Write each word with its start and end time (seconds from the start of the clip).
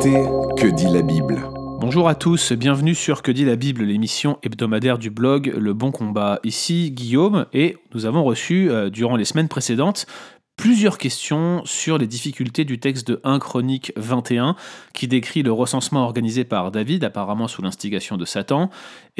Que 0.00 0.70
dit 0.70 0.86
la 0.86 1.02
Bible 1.02 1.42
Bonjour 1.80 2.08
à 2.08 2.14
tous, 2.14 2.52
bienvenue 2.52 2.94
sur 2.94 3.20
Que 3.20 3.32
dit 3.32 3.44
la 3.44 3.56
Bible, 3.56 3.82
l'émission 3.82 4.38
hebdomadaire 4.44 4.96
du 4.96 5.10
blog 5.10 5.52
Le 5.58 5.74
Bon 5.74 5.90
Combat. 5.90 6.38
Ici 6.44 6.92
Guillaume 6.92 7.46
et 7.52 7.78
nous 7.92 8.06
avons 8.06 8.22
reçu 8.22 8.70
euh, 8.70 8.90
durant 8.90 9.16
les 9.16 9.24
semaines 9.24 9.48
précédentes 9.48 10.06
plusieurs 10.58 10.98
questions 10.98 11.62
sur 11.64 11.98
les 11.98 12.08
difficultés 12.08 12.64
du 12.64 12.80
texte 12.80 13.06
de 13.06 13.20
1 13.22 13.38
Chronique 13.38 13.92
21 13.96 14.56
qui 14.92 15.06
décrit 15.06 15.44
le 15.44 15.52
recensement 15.52 16.02
organisé 16.02 16.42
par 16.42 16.72
David, 16.72 17.04
apparemment 17.04 17.46
sous 17.46 17.62
l'instigation 17.62 18.16
de 18.16 18.24
Satan, 18.24 18.68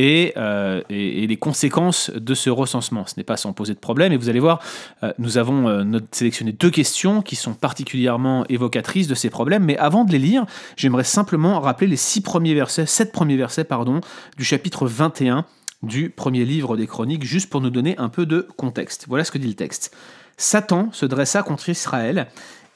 euh, 0.01 0.83
et, 0.91 1.27
les 1.29 1.37
conséquences 1.37 2.11
de 2.11 2.35
ce 2.35 2.51
recensement. 2.51 3.07
Ce 3.07 3.15
n'est 3.17 3.25
pas 3.25 3.37
sans 3.37 3.53
poser 3.53 3.73
de 3.73 3.79
problème, 3.79 4.13
et 4.13 4.17
vous 4.17 4.29
allez 4.29 4.41
voir, 4.41 4.61
euh, 5.05 5.13
nous 5.19 5.39
avons 5.39 5.69
euh, 5.69 6.01
sélectionné 6.11 6.51
deux 6.51 6.71
questions 6.71 7.23
qui 7.23 7.37
sont 7.37 7.55
particulièrement 7.55 8.45
évocatrices 8.49 9.07
de 9.07 9.15
ces 9.15 9.31
problèmes, 9.31 9.65
mais 9.65 9.79
avant 9.79 10.05
de 10.05 10.11
les 10.11 10.19
lire, 10.19 10.45
j'aimerais 10.77 11.05
simplement 11.05 11.61
rappeler 11.61 11.87
les 11.87 11.97
six 11.97 12.21
premiers 12.21 12.55
versets, 12.55 12.87
sept 12.87 13.13
premiers 13.13 13.37
versets, 13.37 13.65
pardon, 13.65 14.01
du 14.37 14.45
chapitre 14.45 14.89
21 14.89 15.45
du 15.85 16.11
premier 16.11 16.45
livre 16.45 16.77
des 16.77 16.89
Chroniques, 16.89 17.23
juste 17.23 17.49
pour 17.49 17.61
nous 17.61 17.71
donner 17.71 17.97
un 17.99 18.09
peu 18.09 18.27
de 18.27 18.49
contexte. 18.57 19.05
Voilà 19.07 19.23
ce 19.23 19.31
que 19.31 19.39
dit 19.39 19.47
le 19.47 19.55
texte. 19.55 19.95
Satan 20.39 20.89
se 20.93 21.05
dressa 21.05 21.43
contre 21.43 21.69
Israël 21.69 22.29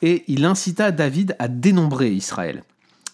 et 0.03 0.25
il 0.27 0.45
incita 0.45 0.91
David 0.91 1.37
à 1.39 1.49
dénombrer 1.49 2.11
Israël. 2.11 2.65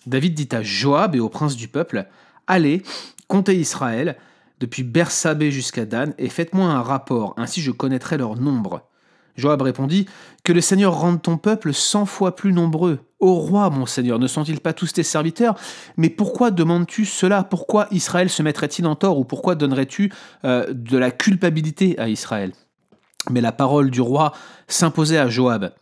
David 0.06 0.34
dit 0.34 0.48
à 0.52 0.62
Joab 0.62 1.14
et 1.14 1.20
aux 1.20 1.28
princes 1.28 1.54
du 1.54 1.68
peuple 1.68 2.06
Allez, 2.46 2.82
comptez 3.28 3.56
Israël, 3.56 4.16
depuis 4.58 4.82
Bersabé 4.82 5.50
jusqu'à 5.50 5.84
Dan, 5.84 6.14
et 6.18 6.30
faites-moi 6.30 6.66
un 6.66 6.82
rapport, 6.82 7.34
ainsi 7.36 7.60
je 7.60 7.70
connaîtrai 7.70 8.16
leur 8.16 8.36
nombre. 8.36 8.88
Joab 9.36 9.62
répondit 9.62 10.06
Que 10.44 10.52
le 10.52 10.62
Seigneur 10.62 10.98
rende 10.98 11.22
ton 11.22 11.36
peuple 11.36 11.74
cent 11.74 12.06
fois 12.06 12.34
plus 12.34 12.52
nombreux. 12.52 13.00
Ô 13.20 13.34
roi, 13.34 13.68
mon 13.68 13.84
Seigneur, 13.84 14.18
ne 14.18 14.26
sont-ils 14.26 14.60
pas 14.60 14.72
tous 14.72 14.94
tes 14.94 15.02
serviteurs? 15.02 15.56
Mais 15.96 16.08
pourquoi 16.08 16.50
demandes-tu 16.50 17.04
cela? 17.04 17.44
Pourquoi 17.44 17.86
Israël 17.90 18.30
se 18.30 18.42
mettrait-il 18.42 18.86
en 18.86 18.96
tort 18.96 19.18
Ou 19.18 19.24
pourquoi 19.24 19.54
donnerais-tu 19.54 20.12
euh, 20.44 20.66
de 20.72 20.96
la 20.96 21.10
culpabilité 21.10 21.98
à 21.98 22.08
Israël? 22.08 22.52
Mais 23.30 23.40
la 23.40 23.52
parole 23.52 23.90
du 23.90 24.00
roi 24.00 24.32
s'imposait 24.66 25.18
à 25.18 25.28
Joab. 25.28 25.72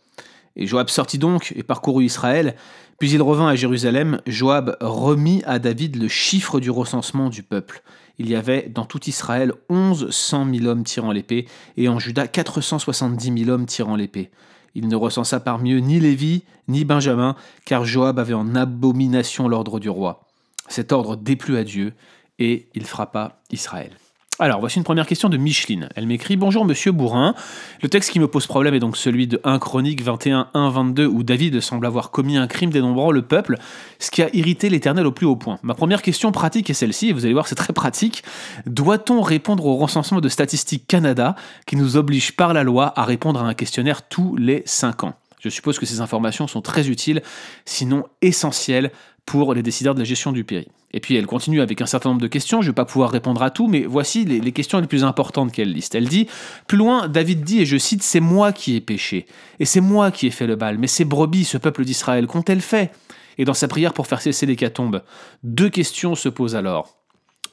Et 0.55 0.67
Joab 0.67 0.89
sortit 0.89 1.17
donc 1.17 1.53
et 1.55 1.63
parcourut 1.63 2.05
Israël. 2.05 2.55
Puis 2.99 3.11
il 3.11 3.21
revint 3.21 3.47
à 3.47 3.55
Jérusalem. 3.55 4.21
Joab 4.25 4.75
remit 4.81 5.43
à 5.45 5.59
David 5.59 5.95
le 6.01 6.07
chiffre 6.07 6.59
du 6.59 6.71
recensement 6.71 7.29
du 7.29 7.43
peuple. 7.43 7.83
Il 8.17 8.27
y 8.27 8.35
avait 8.35 8.67
dans 8.67 8.85
tout 8.85 9.07
Israël 9.07 9.53
onze 9.69 10.09
cent 10.09 10.45
mille 10.45 10.67
hommes 10.67 10.83
tirant 10.83 11.11
l'épée, 11.11 11.47
et 11.77 11.87
en 11.87 11.99
Juda 11.99 12.27
quatre 12.27 12.61
cent 12.61 12.79
soixante-dix 12.79 13.29
mille 13.29 13.51
hommes 13.51 13.67
tirant 13.67 13.95
l'épée. 13.95 14.31
Il 14.73 14.87
ne 14.87 14.95
recensa 14.95 15.39
parmi 15.39 15.73
eux 15.73 15.79
ni 15.79 15.99
Lévi, 15.99 16.43
ni 16.67 16.83
Benjamin, 16.83 17.35
car 17.65 17.85
Joab 17.85 18.17
avait 18.17 18.33
en 18.33 18.55
abomination 18.55 19.47
l'ordre 19.47 19.79
du 19.79 19.89
roi. 19.89 20.25
Cet 20.67 20.91
ordre 20.91 21.15
déplut 21.15 21.57
à 21.57 21.63
Dieu, 21.63 21.93
et 22.39 22.67
il 22.73 22.85
frappa 22.85 23.39
Israël. 23.51 23.91
Alors, 24.39 24.59
voici 24.59 24.77
une 24.77 24.83
première 24.83 25.07
question 25.07 25.29
de 25.29 25.37
Micheline. 25.37 25.89
Elle 25.95 26.05
m'écrit 26.05 26.35
Bonjour 26.35 26.63
Monsieur 26.63 26.91
Bourrin. 26.91 27.33
Le 27.81 27.89
texte 27.89 28.11
qui 28.11 28.19
me 28.19 28.27
pose 28.27 28.45
problème 28.45 28.75
est 28.75 28.79
donc 28.79 28.95
celui 28.95 29.25
de 29.25 29.41
1 29.43 29.57
Chronique 29.57 30.03
21, 30.03 30.49
1, 30.53 30.69
22, 30.69 31.07
où 31.07 31.23
David 31.23 31.59
semble 31.59 31.87
avoir 31.87 32.11
commis 32.11 32.37
un 32.37 32.45
crime 32.45 32.69
dénombrant 32.69 33.09
le 33.09 33.23
peuple, 33.23 33.57
ce 33.97 34.11
qui 34.11 34.21
a 34.21 34.29
irrité 34.35 34.69
l'Éternel 34.69 35.07
au 35.07 35.11
plus 35.11 35.25
haut 35.25 35.35
point. 35.35 35.57
Ma 35.63 35.73
première 35.73 36.03
question 36.03 36.31
pratique 36.31 36.69
est 36.69 36.75
celle-ci, 36.75 37.09
et 37.09 37.13
vous 37.13 37.25
allez 37.25 37.33
voir, 37.33 37.47
c'est 37.47 37.55
très 37.55 37.73
pratique. 37.73 38.23
Doit-on 38.67 39.21
répondre 39.21 39.65
au 39.65 39.75
recensement 39.75 40.21
de 40.21 40.29
Statistique 40.29 40.85
Canada, 40.85 41.35
qui 41.65 41.75
nous 41.75 41.97
oblige 41.97 42.35
par 42.35 42.53
la 42.53 42.61
loi 42.61 42.93
à 42.95 43.05
répondre 43.05 43.41
à 43.41 43.47
un 43.47 43.55
questionnaire 43.55 44.07
tous 44.07 44.35
les 44.35 44.61
5 44.67 45.03
ans? 45.03 45.15
Je 45.39 45.49
suppose 45.49 45.79
que 45.79 45.87
ces 45.87 45.99
informations 45.99 46.45
sont 46.45 46.61
très 46.61 46.89
utiles, 46.89 47.23
sinon 47.65 48.03
essentielles, 48.21 48.91
pour 49.27 49.53
les 49.53 49.61
décideurs 49.61 49.93
de 49.93 49.99
la 49.99 50.05
gestion 50.05 50.31
du 50.31 50.45
péri. 50.45 50.69
Et 50.91 51.01
puis 51.01 51.17
elle 51.17 51.27
continue 51.27 51.59
avec 51.59 51.81
un 51.81 51.85
certain 51.85 52.09
nombre 52.09 52.21
de 52.21 52.27
questions, 52.27 52.61
je 52.61 52.67
ne 52.67 52.71
vais 52.71 52.75
pas 52.75 52.85
pouvoir 52.85 53.11
répondre 53.11 53.43
à 53.43 53.51
tout, 53.51 53.67
mais 53.67 53.83
voici 53.83 54.23
les, 54.23 54.51
questions 54.53 54.79
les 54.79 54.87
plus 54.87 55.03
importantes 55.03 55.51
qu'elle 55.51 55.71
liste. 55.71 55.95
Elle 55.95 56.07
dit, 56.07 56.27
plus 56.65 56.77
loin, 56.77 57.09
David 57.09 57.43
dit, 57.43 57.59
et 57.59 57.65
je 57.65 57.77
cite, 57.77 58.03
C'est 58.03 58.21
moi 58.21 58.53
qui 58.53 58.77
ai 58.77 58.81
péché, 58.81 59.25
et 59.59 59.65
c'est 59.65 59.81
moi 59.81 60.11
qui 60.11 60.27
ai 60.27 60.31
fait 60.31 60.47
le 60.47 60.55
bal, 60.55 60.77
mais 60.77 60.87
ces 60.87 61.03
brebis, 61.03 61.43
ce 61.43 61.57
peuple 61.57 61.83
d'Israël, 61.83 62.25
qu'ont-elles 62.25 62.61
fait? 62.61 62.91
Et 63.37 63.43
dans 63.43 63.53
sa 63.53 63.67
prière 63.67 63.93
pour 63.93 64.07
faire 64.07 64.21
cesser 64.21 64.45
l'hécatombe, 64.45 65.03
deux 65.43 65.69
questions 65.69 66.15
se 66.15 66.29
posent 66.29 66.55
alors. 66.55 66.95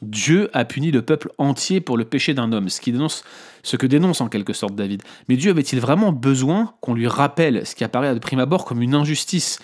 Dieu 0.00 0.50
a 0.52 0.64
puni 0.64 0.92
le 0.92 1.02
peuple 1.02 1.32
entier 1.38 1.80
pour 1.80 1.96
le 1.96 2.04
péché 2.04 2.34
d'un 2.34 2.52
homme, 2.52 2.68
ce 2.68 2.80
qui 2.80 2.92
dénonce 2.92 3.24
ce 3.64 3.76
que 3.76 3.86
dénonce 3.86 4.20
en 4.20 4.28
quelque 4.28 4.52
sorte 4.52 4.76
David. 4.76 5.02
Mais 5.28 5.36
Dieu 5.36 5.50
avait-il 5.50 5.80
vraiment 5.80 6.12
besoin 6.12 6.74
qu'on 6.80 6.94
lui 6.94 7.08
rappelle 7.08 7.66
ce 7.66 7.74
qui 7.74 7.82
apparaît 7.82 8.14
de 8.14 8.18
prime 8.20 8.38
abord 8.38 8.64
comme 8.64 8.80
une 8.80 8.94
injustice? 8.94 9.58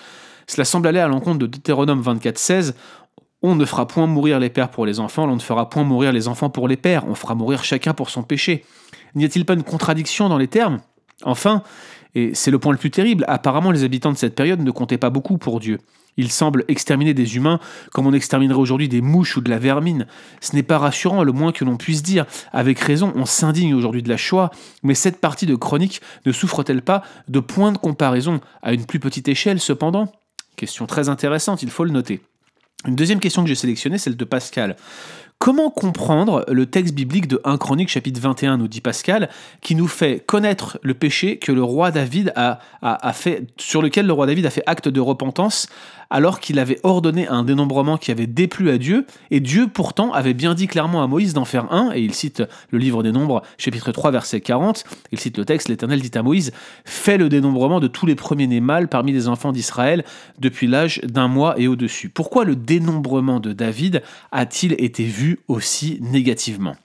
Cela 0.50 0.64
semble 0.64 0.88
aller 0.88 0.98
à 0.98 1.06
l'encontre 1.06 1.38
de 1.38 1.46
Deutéronome 1.46 2.02
24:16. 2.02 2.74
On 3.40 3.54
ne 3.54 3.64
fera 3.64 3.86
point 3.86 4.08
mourir 4.08 4.40
les 4.40 4.50
pères 4.50 4.70
pour 4.70 4.84
les 4.84 4.98
enfants, 4.98 5.28
on 5.28 5.36
ne 5.36 5.40
fera 5.40 5.70
point 5.70 5.84
mourir 5.84 6.10
les 6.10 6.26
enfants 6.26 6.50
pour 6.50 6.66
les 6.66 6.76
pères, 6.76 7.04
on 7.06 7.14
fera 7.14 7.36
mourir 7.36 7.62
chacun 7.62 7.94
pour 7.94 8.10
son 8.10 8.24
péché. 8.24 8.64
N'y 9.14 9.24
a-t-il 9.24 9.46
pas 9.46 9.54
une 9.54 9.62
contradiction 9.62 10.28
dans 10.28 10.38
les 10.38 10.48
termes? 10.48 10.80
Enfin, 11.22 11.62
et 12.16 12.34
c'est 12.34 12.50
le 12.50 12.58
point 12.58 12.72
le 12.72 12.78
plus 12.78 12.90
terrible, 12.90 13.24
apparemment 13.28 13.70
les 13.70 13.84
habitants 13.84 14.10
de 14.10 14.16
cette 14.16 14.34
période 14.34 14.60
ne 14.60 14.70
comptaient 14.72 14.98
pas 14.98 15.08
beaucoup 15.08 15.38
pour 15.38 15.60
Dieu. 15.60 15.78
Il 16.16 16.32
semble 16.32 16.64
exterminer 16.66 17.14
des 17.14 17.36
humains 17.36 17.60
comme 17.92 18.08
on 18.08 18.12
exterminerait 18.12 18.58
aujourd'hui 18.58 18.88
des 18.88 19.00
mouches 19.00 19.36
ou 19.36 19.40
de 19.40 19.50
la 19.50 19.60
vermine. 19.60 20.08
Ce 20.40 20.56
n'est 20.56 20.64
pas 20.64 20.78
rassurant, 20.78 21.22
le 21.22 21.30
moins 21.30 21.52
que 21.52 21.64
l'on 21.64 21.76
puisse 21.76 22.02
dire. 22.02 22.26
Avec 22.52 22.80
raison, 22.80 23.12
on 23.14 23.24
s'indigne 23.24 23.72
aujourd'hui 23.74 24.02
de 24.02 24.08
la 24.08 24.16
Shoah, 24.16 24.50
mais 24.82 24.94
cette 24.94 25.20
partie 25.20 25.46
de 25.46 25.54
chronique 25.54 26.00
ne 26.26 26.32
souffre-t-elle 26.32 26.82
pas 26.82 27.04
de 27.28 27.38
point 27.38 27.70
de 27.70 27.78
comparaison 27.78 28.40
à 28.62 28.72
une 28.72 28.84
plus 28.84 28.98
petite 28.98 29.28
échelle 29.28 29.60
cependant? 29.60 30.10
Question 30.56 30.86
très 30.86 31.08
intéressante, 31.08 31.62
il 31.62 31.70
faut 31.70 31.84
le 31.84 31.90
noter. 31.90 32.20
Une 32.86 32.96
deuxième 32.96 33.20
question 33.20 33.42
que 33.42 33.48
j'ai 33.48 33.54
sélectionnée, 33.54 33.98
celle 33.98 34.16
de 34.16 34.24
Pascal. 34.24 34.76
Comment 35.42 35.70
comprendre 35.70 36.44
le 36.48 36.66
texte 36.66 36.94
biblique 36.94 37.26
de 37.26 37.40
1 37.44 37.56
Chronique 37.56 37.88
chapitre 37.88 38.20
21, 38.20 38.58
nous 38.58 38.68
dit 38.68 38.82
Pascal, 38.82 39.30
qui 39.62 39.74
nous 39.74 39.88
fait 39.88 40.20
connaître 40.20 40.78
le 40.82 40.92
péché 40.92 41.38
que 41.38 41.50
le 41.50 41.62
roi 41.62 41.90
David 41.90 42.34
a, 42.36 42.58
fait, 43.14 43.46
sur 43.56 43.80
lequel 43.80 44.06
le 44.06 44.12
roi 44.12 44.26
David 44.26 44.44
a 44.44 44.50
fait 44.50 44.62
acte 44.66 44.88
de 44.88 45.00
repentance 45.00 45.66
alors 46.10 46.40
qu'il 46.40 46.58
avait 46.58 46.80
ordonné 46.82 47.28
un 47.28 47.44
dénombrement 47.44 47.96
qui 47.96 48.10
avait 48.10 48.26
déplu 48.26 48.68
à 48.70 48.78
Dieu, 48.78 49.06
et 49.30 49.38
Dieu 49.38 49.68
pourtant 49.68 50.12
avait 50.12 50.34
bien 50.34 50.54
dit 50.54 50.66
clairement 50.66 51.02
à 51.02 51.06
Moïse 51.06 51.34
d'en 51.34 51.44
faire 51.44 51.72
un, 51.72 51.92
et 51.94 52.00
il 52.00 52.14
cite 52.14 52.42
le 52.70 52.78
livre 52.78 53.04
des 53.04 53.12
Nombres, 53.12 53.42
chapitre 53.58 53.92
3, 53.92 54.10
verset 54.10 54.40
40, 54.40 54.84
il 55.12 55.20
cite 55.20 55.38
le 55.38 55.44
texte, 55.44 55.68
l'Éternel 55.68 56.00
dit 56.00 56.10
à 56.18 56.22
Moïse, 56.22 56.52
fais 56.84 57.16
le 57.16 57.28
dénombrement 57.28 57.78
de 57.78 57.86
tous 57.86 58.06
les 58.06 58.16
premiers-nés 58.16 58.60
mâles 58.60 58.88
parmi 58.88 59.12
les 59.12 59.28
enfants 59.28 59.52
d'Israël 59.52 60.04
depuis 60.40 60.66
l'âge 60.66 61.00
d'un 61.04 61.28
mois 61.28 61.54
et 61.58 61.68
au-dessus. 61.68 62.08
Pourquoi 62.08 62.44
le 62.44 62.56
dénombrement 62.56 63.38
de 63.38 63.52
David 63.52 64.02
a-t-il 64.32 64.74
été 64.78 65.04
vu 65.04 65.29
aussi 65.48 65.98
négativement. 66.00 66.76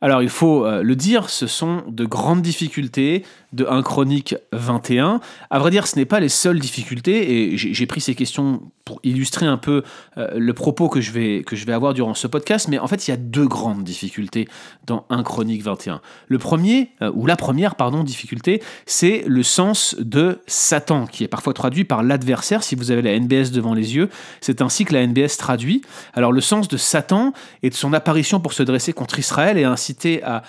Alors 0.00 0.22
il 0.22 0.28
faut 0.28 0.64
euh, 0.64 0.82
le 0.82 0.94
dire, 0.94 1.28
ce 1.28 1.46
sont 1.46 1.82
de 1.88 2.04
grandes 2.04 2.42
difficultés 2.42 3.24
de 3.52 3.66
1 3.66 3.82
Chronique 3.82 4.34
21. 4.52 5.20
À 5.50 5.58
vrai 5.58 5.70
dire, 5.70 5.86
ce 5.86 5.96
n'est 5.96 6.04
pas 6.04 6.20
les 6.20 6.28
seules 6.28 6.58
difficultés, 6.58 7.52
et 7.52 7.56
j'ai 7.56 7.86
pris 7.86 8.00
ces 8.00 8.14
questions 8.14 8.62
pour 8.84 9.00
illustrer 9.02 9.44
un 9.44 9.58
peu 9.58 9.82
euh, 10.16 10.28
le 10.38 10.54
propos 10.54 10.88
que 10.88 11.02
je, 11.02 11.12
vais, 11.12 11.42
que 11.42 11.56
je 11.56 11.66
vais 11.66 11.74
avoir 11.74 11.92
durant 11.92 12.14
ce 12.14 12.26
podcast, 12.26 12.68
mais 12.68 12.78
en 12.78 12.86
fait, 12.86 13.06
il 13.06 13.10
y 13.10 13.14
a 13.14 13.18
deux 13.18 13.46
grandes 13.46 13.84
difficultés 13.84 14.48
dans 14.86 15.04
1 15.10 15.22
Chronique 15.22 15.62
21. 15.62 16.00
Le 16.26 16.38
premier, 16.38 16.92
euh, 17.02 17.12
ou 17.14 17.26
la 17.26 17.36
première, 17.36 17.74
pardon, 17.74 18.02
difficulté, 18.02 18.62
c'est 18.86 19.24
le 19.26 19.42
sens 19.42 19.94
de 19.98 20.40
Satan, 20.46 21.06
qui 21.06 21.22
est 21.22 21.28
parfois 21.28 21.52
traduit 21.52 21.84
par 21.84 22.02
l'adversaire, 22.02 22.62
si 22.62 22.76
vous 22.76 22.90
avez 22.90 23.02
la 23.02 23.18
NBS 23.18 23.50
devant 23.50 23.74
les 23.74 23.94
yeux, 23.94 24.08
c'est 24.40 24.62
ainsi 24.62 24.86
que 24.86 24.94
la 24.94 25.06
NBS 25.06 25.36
traduit. 25.36 25.82
Alors 26.14 26.32
le 26.32 26.40
sens 26.40 26.68
de 26.68 26.78
Satan 26.78 27.34
et 27.62 27.68
de 27.68 27.74
son 27.74 27.92
apparition 27.92 28.40
pour 28.40 28.54
se 28.54 28.62
dresser 28.62 28.94
contre 28.94 29.18
Israël 29.18 29.58
et 29.58 29.64
inciter 29.64 30.22
à, 30.22 30.42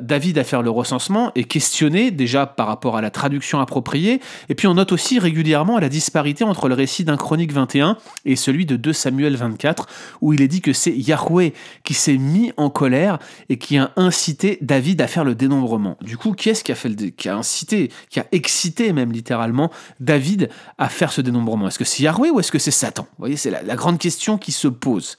David 0.00 0.38
à 0.38 0.44
faire 0.44 0.62
le 0.62 0.70
recensement 0.70 1.30
et 1.34 1.44
questionner 1.44 2.10
déjà 2.10 2.43
par 2.46 2.66
rapport 2.66 2.96
à 2.96 3.02
la 3.02 3.10
traduction 3.10 3.60
appropriée, 3.60 4.20
et 4.48 4.54
puis 4.54 4.66
on 4.66 4.74
note 4.74 4.92
aussi 4.92 5.18
régulièrement 5.18 5.78
la 5.78 5.88
disparité 5.88 6.44
entre 6.44 6.68
le 6.68 6.74
récit 6.74 7.04
d'un 7.04 7.16
Chronique 7.16 7.52
21 7.52 7.96
et 8.24 8.36
celui 8.36 8.66
de 8.66 8.76
2 8.76 8.92
Samuel 8.92 9.36
24, 9.36 9.86
où 10.20 10.32
il 10.32 10.42
est 10.42 10.48
dit 10.48 10.60
que 10.60 10.72
c'est 10.72 10.92
Yahweh 10.92 11.52
qui 11.82 11.94
s'est 11.94 12.16
mis 12.16 12.52
en 12.56 12.70
colère 12.70 13.18
et 13.48 13.58
qui 13.58 13.78
a 13.78 13.92
incité 13.96 14.58
David 14.60 15.00
à 15.00 15.06
faire 15.06 15.24
le 15.24 15.34
dénombrement. 15.34 15.96
Du 16.00 16.16
coup, 16.16 16.32
qui 16.32 16.50
est-ce 16.50 16.64
qui 16.64 16.72
a, 16.72 16.74
fait 16.74 16.94
qui 17.16 17.28
a 17.28 17.36
incité, 17.36 17.90
qui 18.10 18.20
a 18.20 18.26
excité 18.32 18.92
même 18.92 19.12
littéralement 19.12 19.70
David 20.00 20.50
à 20.78 20.88
faire 20.88 21.12
ce 21.12 21.20
dénombrement? 21.20 21.68
Est-ce 21.68 21.78
que 21.78 21.84
c'est 21.84 22.02
Yahweh 22.02 22.30
ou 22.30 22.40
est-ce 22.40 22.52
que 22.52 22.58
c'est 22.58 22.70
Satan? 22.70 23.02
Vous 23.02 23.22
voyez, 23.22 23.36
c'est 23.36 23.50
la 23.50 23.76
grande 23.76 23.98
question 23.98 24.38
qui 24.38 24.52
se 24.52 24.68
pose. 24.68 25.16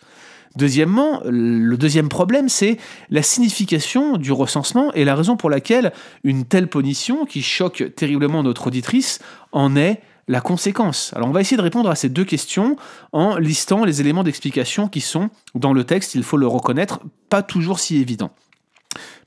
Deuxièmement, 0.55 1.21
le 1.25 1.75
deuxième 1.75 2.09
problème, 2.09 2.49
c'est 2.49 2.77
la 3.09 3.21
signification 3.21 4.17
du 4.17 4.31
recensement 4.31 4.93
et 4.93 5.03
la 5.03 5.15
raison 5.15 5.35
pour 5.35 5.49
laquelle 5.49 5.91
une 6.23 6.45
telle 6.45 6.69
punition, 6.69 7.25
qui 7.25 7.41
choque 7.41 7.91
terriblement 7.95 8.41
notre 8.41 8.67
auditrice, 8.67 9.19
en 9.51 9.75
est 9.75 10.01
la 10.27 10.41
conséquence. 10.41 11.11
Alors 11.15 11.29
on 11.29 11.31
va 11.31 11.41
essayer 11.41 11.57
de 11.57 11.61
répondre 11.61 11.89
à 11.89 11.95
ces 11.95 12.09
deux 12.09 12.25
questions 12.25 12.77
en 13.11 13.37
listant 13.37 13.85
les 13.85 14.01
éléments 14.01 14.23
d'explication 14.23 14.87
qui 14.87 15.01
sont 15.01 15.29
dans 15.53 15.73
le 15.73 15.83
texte, 15.83 16.15
il 16.15 16.23
faut 16.23 16.37
le 16.37 16.47
reconnaître, 16.47 16.99
pas 17.29 17.43
toujours 17.43 17.79
si 17.79 17.97
évidents. 17.97 18.31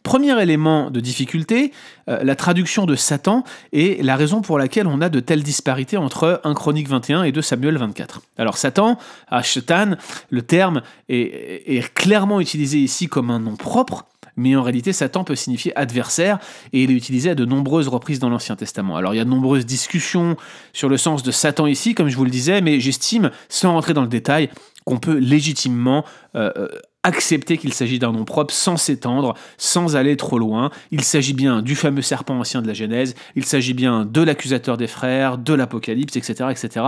Premier 0.08 0.40
élément 0.40 0.90
de 0.90 1.00
difficulté, 1.00 1.70
euh, 2.08 2.24
la 2.24 2.34
traduction 2.34 2.86
de 2.86 2.96
Satan 2.96 3.44
et 3.74 4.02
la 4.02 4.16
raison 4.16 4.40
pour 4.40 4.58
laquelle 4.58 4.86
on 4.86 5.02
a 5.02 5.10
de 5.10 5.20
telles 5.20 5.42
disparités 5.42 5.98
entre 5.98 6.40
1 6.44 6.54
Chronique 6.54 6.88
21 6.88 7.24
et 7.24 7.30
2 7.30 7.42
Samuel 7.42 7.76
24. 7.76 8.22
Alors 8.38 8.56
Satan, 8.56 8.96
à 9.26 9.42
Shetan, 9.42 9.96
le 10.30 10.40
terme 10.40 10.80
est 11.10 11.92
clairement 11.92 12.40
utilisé 12.40 12.78
ici 12.78 13.06
comme 13.06 13.30
un 13.30 13.38
nom 13.38 13.56
propre, 13.56 14.06
mais 14.38 14.56
en 14.56 14.62
réalité 14.62 14.94
Satan 14.94 15.24
peut 15.24 15.36
signifier 15.36 15.76
adversaire 15.76 16.38
et 16.72 16.84
il 16.84 16.90
est 16.90 16.94
utilisé 16.94 17.28
à 17.28 17.34
de 17.34 17.44
nombreuses 17.44 17.88
reprises 17.88 18.18
dans 18.18 18.30
l'Ancien 18.30 18.56
Testament. 18.56 18.96
Alors 18.96 19.12
il 19.12 19.18
y 19.18 19.20
a 19.20 19.24
de 19.24 19.28
nombreuses 19.28 19.66
discussions 19.66 20.38
sur 20.72 20.88
le 20.88 20.96
sens 20.96 21.22
de 21.22 21.30
Satan 21.30 21.66
ici, 21.66 21.94
comme 21.94 22.08
je 22.08 22.16
vous 22.16 22.24
le 22.24 22.30
disais, 22.30 22.62
mais 22.62 22.80
j'estime, 22.80 23.30
sans 23.50 23.72
rentrer 23.72 23.92
dans 23.92 24.02
le 24.02 24.08
détail, 24.08 24.48
qu'on 24.88 24.98
peut 24.98 25.18
légitimement 25.18 26.02
euh, 26.34 26.50
euh, 26.56 26.68
accepter 27.02 27.58
qu'il 27.58 27.74
s'agit 27.74 27.98
d'un 27.98 28.12
nom 28.12 28.24
propre 28.24 28.54
sans 28.54 28.78
s'étendre, 28.78 29.34
sans 29.58 29.96
aller 29.96 30.16
trop 30.16 30.38
loin. 30.38 30.70
Il 30.90 31.04
s'agit 31.04 31.34
bien 31.34 31.60
du 31.60 31.76
fameux 31.76 32.00
serpent 32.00 32.40
ancien 32.40 32.62
de 32.62 32.66
la 32.66 32.72
Genèse, 32.72 33.14
il 33.36 33.44
s'agit 33.44 33.74
bien 33.74 34.06
de 34.06 34.22
l'accusateur 34.22 34.78
des 34.78 34.86
frères, 34.86 35.36
de 35.36 35.52
l'Apocalypse, 35.52 36.16
etc., 36.16 36.48
etc. 36.50 36.86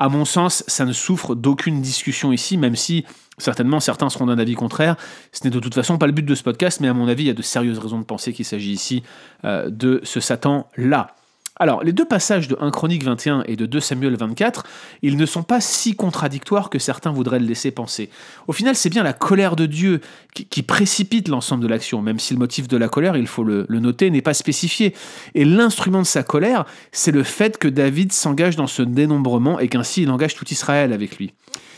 À 0.00 0.08
mon 0.08 0.24
sens, 0.24 0.64
ça 0.66 0.84
ne 0.84 0.92
souffre 0.92 1.36
d'aucune 1.36 1.80
discussion 1.80 2.32
ici, 2.32 2.58
même 2.58 2.76
si 2.76 3.04
Certainement, 3.38 3.80
certains 3.80 4.08
seront 4.08 4.24
d'un 4.24 4.38
avis 4.38 4.54
contraire. 4.54 4.96
Ce 5.30 5.44
n'est 5.44 5.50
de 5.50 5.60
toute 5.60 5.74
façon 5.74 5.98
pas 5.98 6.06
le 6.06 6.12
but 6.12 6.24
de 6.24 6.34
ce 6.34 6.42
podcast, 6.42 6.80
mais 6.80 6.88
à 6.88 6.94
mon 6.94 7.06
avis, 7.06 7.24
il 7.24 7.26
y 7.26 7.30
a 7.30 7.34
de 7.34 7.42
sérieuses 7.42 7.78
raisons 7.78 7.98
de 7.98 8.04
penser 8.04 8.32
qu'il 8.32 8.46
s'agit 8.46 8.72
ici 8.72 9.02
euh, 9.44 9.68
de 9.68 10.00
ce 10.04 10.20
Satan-là. 10.20 11.14
Alors, 11.58 11.82
les 11.82 11.92
deux 11.92 12.04
passages 12.04 12.48
de 12.48 12.56
1 12.60 12.70
Chronique 12.70 13.02
21 13.02 13.44
et 13.46 13.56
de 13.56 13.64
2 13.64 13.80
Samuel 13.80 14.14
24, 14.14 14.64
ils 15.00 15.16
ne 15.16 15.24
sont 15.24 15.42
pas 15.42 15.60
si 15.62 15.96
contradictoires 15.96 16.68
que 16.68 16.78
certains 16.78 17.10
voudraient 17.10 17.38
le 17.38 17.46
laisser 17.46 17.70
penser. 17.70 18.10
Au 18.46 18.52
final, 18.52 18.76
c'est 18.76 18.90
bien 18.90 19.02
la 19.02 19.14
colère 19.14 19.56
de 19.56 19.64
Dieu 19.64 20.00
qui, 20.34 20.62
précipite 20.62 21.28
l'ensemble 21.28 21.62
de 21.62 21.68
l'action, 21.68 22.02
même 22.02 22.18
si 22.18 22.34
le 22.34 22.38
motif 22.38 22.68
de 22.68 22.76
la 22.76 22.88
colère, 22.88 23.16
il 23.16 23.26
faut 23.26 23.42
le, 23.42 23.66
noter, 23.70 24.10
n'est 24.10 24.20
pas 24.20 24.34
spécifié. 24.34 24.94
Et 25.34 25.46
l'instrument 25.46 26.02
de 26.02 26.06
sa 26.06 26.22
colère, 26.22 26.66
c'est 26.92 27.12
le 27.12 27.22
fait 27.22 27.56
que 27.56 27.68
David 27.68 28.12
s'engage 28.12 28.56
dans 28.56 28.66
ce 28.66 28.82
dénombrement 28.82 29.58
et 29.58 29.68
qu'ainsi 29.68 30.02
il 30.02 30.10
engage 30.10 30.34
tout 30.34 30.46
Israël 30.50 30.92
avec 30.92 31.16
lui. 31.16 31.32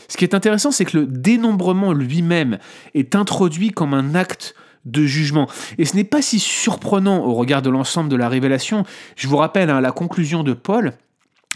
Ce 0.09 0.17
qui 0.17 0.25
est 0.25 0.33
intéressant, 0.33 0.71
c'est 0.71 0.85
que 0.85 0.97
le 0.97 1.05
dénombrement 1.05 1.93
lui-même 1.93 2.57
est 2.95 3.15
introduit 3.15 3.69
comme 3.69 3.93
un 3.93 4.15
acte 4.15 4.55
de 4.85 5.05
jugement. 5.05 5.47
Et 5.77 5.85
ce 5.85 5.95
n'est 5.95 6.03
pas 6.03 6.21
si 6.21 6.39
surprenant 6.39 7.23
au 7.23 7.33
regard 7.33 7.61
de 7.61 7.69
l'ensemble 7.69 8.09
de 8.09 8.15
la 8.15 8.29
révélation. 8.29 8.85
Je 9.15 9.27
vous 9.27 9.37
rappelle 9.37 9.69
hein, 9.69 9.81
la 9.81 9.91
conclusion 9.91 10.43
de 10.43 10.53
Paul 10.53 10.93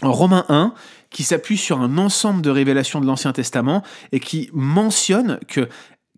en 0.02 0.12
Romains 0.12 0.44
1, 0.48 0.74
qui 1.10 1.22
s'appuie 1.22 1.56
sur 1.56 1.80
un 1.80 1.98
ensemble 1.98 2.42
de 2.42 2.50
révélations 2.50 3.00
de 3.00 3.06
l'Ancien 3.06 3.32
Testament 3.32 3.82
et 4.12 4.20
qui 4.20 4.50
mentionne 4.52 5.38
que, 5.48 5.68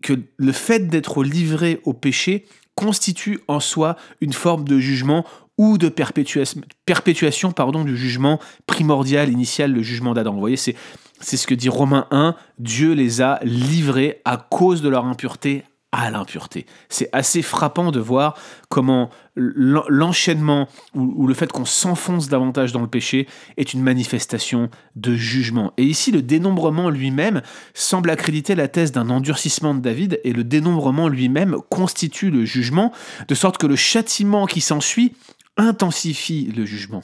que 0.01 0.13
le 0.37 0.51
fait 0.51 0.87
d'être 0.87 1.23
livré 1.23 1.79
au 1.85 1.93
péché 1.93 2.45
constitue 2.75 3.39
en 3.47 3.59
soi 3.59 3.95
une 4.21 4.33
forme 4.33 4.67
de 4.67 4.79
jugement 4.79 5.25
ou 5.57 5.77
de 5.77 5.89
perpétuation, 5.89 6.61
perpétuation 6.85 7.51
pardon, 7.51 7.83
du 7.83 7.97
jugement 7.97 8.39
primordial, 8.67 9.29
initial, 9.29 9.71
le 9.71 9.81
jugement 9.81 10.13
d'Adam. 10.13 10.33
Vous 10.33 10.39
voyez, 10.39 10.57
c'est 10.57 10.75
c'est 11.19 11.37
ce 11.37 11.47
que 11.47 11.55
dit 11.55 11.69
Romains 11.69 12.07
1, 12.11 12.35
Dieu 12.59 12.93
les 12.93 13.21
a 13.21 13.39
livrés 13.43 14.21
à 14.23 14.37
cause 14.37 14.81
de 14.81 14.89
leur 14.89 15.05
impureté 15.05 15.63
à 15.91 16.11
l'impureté. 16.11 16.65
C'est 16.89 17.09
assez 17.13 17.41
frappant 17.41 17.91
de 17.91 17.99
voir 17.99 18.37
comment 18.69 19.09
l'enchaînement 19.35 20.67
ou, 20.93 21.27
le 21.27 21.33
fait 21.33 21.51
qu'on 21.51 21.63
s'enfonce 21.63 22.27
davantage 22.27 22.71
dans 22.71 22.81
le 22.81 22.87
péché 22.87 23.27
est 23.55 23.73
une 23.73 23.81
manifestation 23.81 24.69
de 24.95 25.15
jugement. 25.15 25.73
Et 25.77 25.83
ici, 25.83 26.11
le 26.11 26.21
dénombrement 26.21 26.89
lui-même 26.89 27.41
semble 27.73 28.09
accréditer 28.09 28.55
la 28.55 28.67
thèse 28.67 28.91
d'un 28.91 29.09
endurcissement 29.09 29.75
de 29.75 29.79
David, 29.79 30.19
et 30.23 30.33
le 30.33 30.43
dénombrement 30.43 31.07
lui-même 31.07 31.55
constitue 31.69 32.31
le 32.31 32.45
jugement, 32.45 32.91
de 33.27 33.35
sorte 33.35 33.57
que 33.57 33.67
le 33.67 33.75
châtiment 33.75 34.45
qui 34.45 34.61
s'ensuit 34.61 35.13
intensifie 35.57 36.51
le 36.55 36.65
jugement. 36.65 37.03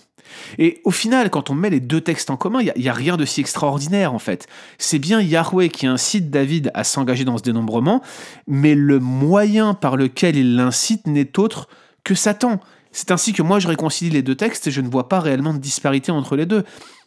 Et 0.57 0.81
au 0.83 0.91
final, 0.91 1.29
quand 1.29 1.49
on 1.49 1.53
met 1.53 1.69
les 1.69 1.79
deux 1.79 2.01
textes 2.01 2.29
en 2.29 2.37
commun, 2.37 2.61
il 2.61 2.81
n'y 2.81 2.89
a, 2.89 2.93
rien 2.93 3.17
de 3.17 3.25
si 3.25 3.41
extraordinaire 3.41 4.13
en 4.13 4.19
fait. 4.19 4.47
C'est 4.77 4.99
bien 4.99 5.21
Yahweh 5.21 5.69
qui 5.69 5.85
incite 5.85 6.29
David 6.29 6.71
à 6.73 6.83
s'engager 6.83 7.25
dans 7.25 7.37
ce 7.37 7.43
dénombrement, 7.43 8.01
mais 8.47 8.75
le 8.75 8.99
moyen 8.99 9.73
par 9.73 9.97
lequel 9.97 10.35
il 10.35 10.55
l'incite 10.55 11.07
n'est 11.07 11.37
autre 11.39 11.67
que 12.03 12.15
Satan. 12.15 12.59
C'est 12.91 13.11
ainsi 13.11 13.33
que 13.33 13.41
moi 13.41 13.59
je 13.59 13.67
réconcilie 13.67 14.11
les 14.11 14.21
deux 14.21 14.35
textes 14.35 14.67
et 14.67 14.71
je 14.71 14.81
ne 14.81 14.89
vois 14.89 15.09
pas 15.09 15.19
réellement 15.19 15.53
de 15.53 15.59
disparité 15.59 16.11
entre 16.11 16.35
les 16.35 16.45
deux. 16.45 16.63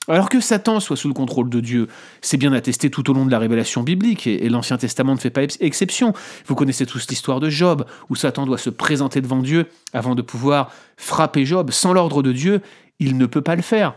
Alors 0.08 0.28
que 0.28 0.40
Satan 0.40 0.78
soit 0.78 0.96
sous 0.96 1.08
le 1.08 1.14
contrôle 1.14 1.50
de 1.50 1.60
Dieu, 1.60 1.88
c'est 2.20 2.36
bien 2.36 2.52
attesté 2.52 2.90
tout 2.90 3.10
au 3.10 3.12
long 3.12 3.26
de 3.26 3.30
la 3.30 3.38
révélation 3.38 3.82
biblique, 3.82 4.26
et, 4.26 4.48
l'Ancien 4.48 4.78
Testament 4.78 5.14
ne 5.14 5.18
fait 5.18 5.30
pas 5.30 5.42
exception. 5.60 6.12
Vous 6.46 6.54
connaissez 6.54 6.86
tous 6.86 7.08
l'histoire 7.08 7.40
de 7.40 7.50
Job, 7.50 7.84
où 8.08 8.14
Satan 8.14 8.46
doit 8.46 8.58
se 8.58 8.70
présenter 8.70 9.20
devant 9.20 9.42
Dieu 9.42 9.66
avant 9.92 10.14
de 10.14 10.22
pouvoir 10.22 10.70
frapper 10.96 11.44
Job. 11.44 11.70
Sans 11.72 11.92
l'ordre 11.92 12.22
de 12.22 12.32
Dieu, 12.32 12.60
il 13.00 13.18
ne 13.18 13.26
peut 13.26 13.42
pas 13.42 13.56
le 13.56 13.62
faire. 13.62 13.94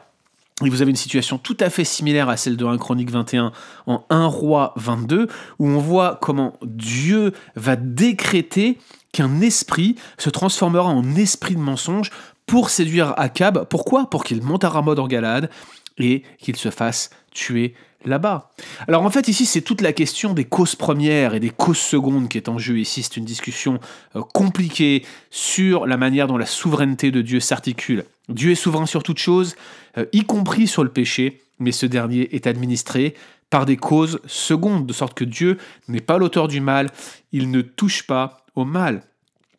Et 0.65 0.69
vous 0.69 0.81
avez 0.81 0.89
une 0.89 0.97
situation 0.97 1.37
tout 1.37 1.55
à 1.59 1.69
fait 1.69 1.85
similaire 1.85 2.27
à 2.27 2.35
celle 2.35 2.57
de 2.57 2.65
1 2.65 2.77
Chronique 2.77 3.11
21 3.11 3.53
en 3.87 4.03
1 4.09 4.25
Roi 4.25 4.73
22, 4.75 5.27
où 5.59 5.67
on 5.67 5.77
voit 5.77 6.19
comment 6.21 6.53
Dieu 6.63 7.33
va 7.55 7.75
décréter 7.77 8.77
qu'un 9.13 9.41
esprit 9.41 9.95
se 10.17 10.29
transformera 10.29 10.89
en 10.89 11.15
esprit 11.15 11.55
de 11.55 11.61
mensonge 11.61 12.11
pour 12.45 12.71
séduire 12.71 13.13
Akab. 13.17 13.65
Pourquoi? 13.69 14.09
Pour 14.09 14.23
qu'il 14.23 14.41
monte 14.41 14.63
à 14.63 14.69
Ramoth 14.69 14.99
en 14.99 15.07
Galade 15.07 15.49
et 15.99 16.23
qu'il 16.37 16.55
se 16.55 16.69
fasse 16.69 17.09
tuer 17.31 17.75
là-bas. 18.05 18.51
Alors 18.87 19.03
en 19.03 19.09
fait 19.09 19.27
ici 19.27 19.45
c'est 19.45 19.61
toute 19.61 19.81
la 19.81 19.93
question 19.93 20.33
des 20.33 20.45
causes 20.45 20.75
premières 20.75 21.33
et 21.33 21.39
des 21.39 21.49
causes 21.49 21.79
secondes 21.79 22.29
qui 22.29 22.37
est 22.37 22.49
en 22.49 22.57
jeu 22.57 22.79
ici. 22.79 23.03
C'est 23.03 23.17
une 23.17 23.25
discussion 23.25 23.79
euh, 24.15 24.21
compliquée 24.33 25.05
sur 25.29 25.85
la 25.85 25.97
manière 25.97 26.27
dont 26.27 26.37
la 26.37 26.45
souveraineté 26.45 27.11
de 27.11 27.21
Dieu 27.21 27.39
s'articule. 27.39 28.05
Dieu 28.29 28.51
est 28.51 28.55
souverain 28.55 28.85
sur 28.85 29.03
toute 29.03 29.19
chose, 29.19 29.55
euh, 29.97 30.05
y 30.13 30.23
compris 30.23 30.67
sur 30.67 30.83
le 30.83 30.89
péché, 30.89 31.41
mais 31.59 31.71
ce 31.71 31.85
dernier 31.85 32.35
est 32.35 32.47
administré 32.47 33.15
par 33.49 33.65
des 33.65 33.77
causes 33.77 34.19
secondes, 34.27 34.85
de 34.85 34.93
sorte 34.93 35.15
que 35.15 35.25
Dieu 35.25 35.57
n'est 35.87 36.01
pas 36.01 36.17
l'auteur 36.17 36.47
du 36.47 36.61
mal, 36.61 36.89
il 37.31 37.49
ne 37.51 37.61
touche 37.61 38.05
pas 38.05 38.45
au 38.55 38.63
mal. 38.63 39.03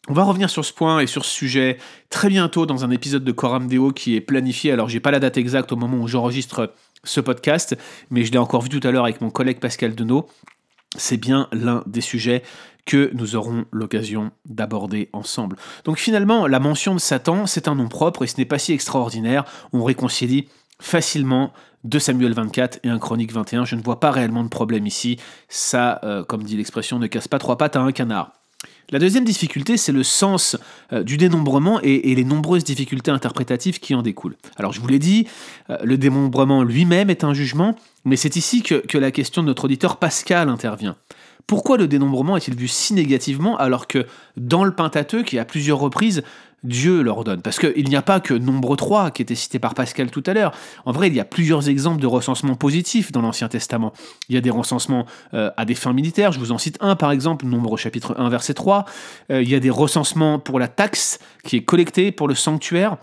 On 0.09 0.15
va 0.15 0.25
revenir 0.25 0.49
sur 0.49 0.65
ce 0.65 0.73
point 0.73 1.01
et 1.01 1.07
sur 1.07 1.25
ce 1.25 1.31
sujet 1.31 1.79
très 2.09 2.29
bientôt 2.29 2.65
dans 2.65 2.85
un 2.85 2.91
épisode 2.91 3.23
de 3.23 3.33
Coram 3.33 3.69
Deo 3.69 3.93
qui 3.93 4.17
est 4.17 4.21
planifié. 4.21 4.73
Alors, 4.73 4.89
j'ai 4.89 4.99
pas 4.99 5.11
la 5.11 5.21
date 5.21 5.37
exacte 5.37 5.73
au 5.73 5.77
moment 5.77 5.99
où 5.99 6.09
j'enregistre 6.09 6.73
ce 7.05 7.21
podcast, 7.21 7.77
mais 8.11 8.25
je 8.25 8.33
l'ai 8.33 8.39
encore 8.39 8.63
vu 8.63 8.71
tout 8.71 8.87
à 8.87 8.91
l'heure 8.91 9.05
avec 9.05 9.21
mon 9.21 9.31
collègue 9.31 9.61
Pascal 9.61 9.95
Denot. 9.95 10.27
C'est 10.97 11.19
bien 11.19 11.49
l'un 11.53 11.85
des 11.87 12.01
sujets 12.01 12.43
que 12.87 13.11
nous 13.15 13.37
aurons 13.37 13.67
l'occasion 13.73 14.33
d'aborder 14.47 15.11
ensemble. 15.13 15.57
Donc 15.85 15.99
finalement, 15.99 16.47
la 16.47 16.61
mention 16.61 16.95
de 16.95 17.01
Satan, 17.01 17.47
c'est 17.47 17.69
un 17.69 17.75
nom 17.75 17.89
propre 17.89 18.25
et 18.25 18.27
ce 18.27 18.39
n'est 18.39 18.47
pas 18.47 18.59
si 18.59 18.73
extraordinaire. 18.73 19.45
On 19.73 19.85
réconcilie 19.85 20.49
facilement 20.81 21.53
de 21.85 21.99
Samuel 21.99 22.33
24 22.33 22.81
et 22.85 22.89
un 22.89 22.99
Chronique 22.99 23.33
21. 23.33 23.65
Je 23.65 23.77
ne 23.77 23.83
vois 23.83 24.01
pas 24.01 24.11
réellement 24.11 24.43
de 24.43 24.49
problème 24.49 24.87
ici. 24.87 25.19
Ça, 25.49 26.01
euh, 26.05 26.25
comme 26.25 26.43
dit 26.43 26.57
l'expression, 26.57 26.99
ne 26.99 27.07
casse 27.07 27.29
pas 27.29 27.39
trois 27.39 27.59
pattes 27.59 27.77
à 27.77 27.81
un 27.81 27.93
canard. 27.93 28.40
La 28.91 28.99
deuxième 28.99 29.25
difficulté, 29.25 29.77
c'est 29.77 29.93
le 29.93 30.03
sens 30.03 30.57
euh, 30.93 31.05
du 31.05 31.17
dénombrement 31.17 31.81
et, 31.83 32.15
les 32.15 32.25
nombreuses 32.25 32.65
difficultés 32.65 33.13
interprétatives 33.13 33.79
qui 33.79 33.95
en 33.95 34.03
découlent. 34.03 34.37
Alors 34.57 34.73
je 34.73 34.81
vous 34.81 34.89
l'ai 34.89 34.99
dit, 34.99 35.29
euh, 35.71 35.79
le 35.85 35.97
dénombrement 35.97 36.65
lui-même 36.65 37.09
est 37.09 37.23
un 37.23 37.33
jugement, 37.33 37.77
mais 38.05 38.17
c'est 38.17 38.35
ici 38.35 38.63
que, 38.63 38.99
la 38.99 39.13
question 39.13 39.43
de 39.43 39.47
notre 39.47 39.67
auditeur 39.67 39.99
Pascal 39.99 40.49
intervient. 40.49 40.97
Pourquoi 41.47 41.79
le 41.79 41.89
dénombrement 41.89 42.37
est-il 42.37 42.55
vu 42.55 42.69
si 42.69 42.95
négativement 42.95 43.57
alors 43.57 43.87
que 43.87 44.07
dans 44.37 44.65
le 44.65 44.73
Pentateuque, 44.73 45.35
et 45.35 45.39
à 45.39 45.45
plusieurs 45.45 45.79
reprises, 45.79 46.23
Dieu 46.63 47.03
l'ordonne 47.03 47.43
Parce 47.43 47.59
qu'il 47.59 47.89
n'y 47.89 47.97
a 47.97 48.03
pas 48.03 48.21
que 48.21 48.35
nombre 48.35 48.77
3 48.77 49.11
qui 49.11 49.23
était 49.23 49.35
cité 49.35 49.59
par 49.59 49.75
Pascal 49.75 50.11
tout 50.11 50.23
à 50.27 50.35
l'heure. 50.35 50.53
En 50.85 50.93
vrai, 50.93 51.09
il 51.09 51.15
y 51.15 51.21
a 51.21 51.25
plusieurs 51.25 51.69
exemples 51.69 52.01
de 52.01 52.07
recensements 52.07 52.55
positifs 52.55 53.13
dans 53.13 53.23
l'Ancien 53.23 53.49
Testament. 53.49 53.93
Il 54.29 54.35
y 54.35 54.39
a 54.39 54.41
des 54.41 54.51
recensements 54.51 55.07
euh, 55.35 55.51
à 55.57 55.65
des 55.65 55.75
fins 55.75 55.93
militaires, 55.93 56.33
je 56.33 56.39
vous 56.39 56.53
en 56.53 56.59
cite 56.59 56.77
un 56.81 56.97
par 56.97 57.13
exemple, 57.13 57.47
nombre 57.47 57.77
chapitre 57.77 58.15
1 58.19 58.29
verset 58.29 58.55
3. 58.55 58.85
Euh, 59.31 59.43
il 59.43 59.49
y 59.49 59.55
a 59.55 59.61
des 59.61 59.71
recensements 59.71 60.39
pour 60.39 60.59
la 60.59 60.69
taxe 60.69 61.19
qui 61.45 61.57
est 61.57 61.65
collectée 61.65 62.13
pour 62.13 62.29
le 62.29 62.35
sanctuaire. 62.35 62.99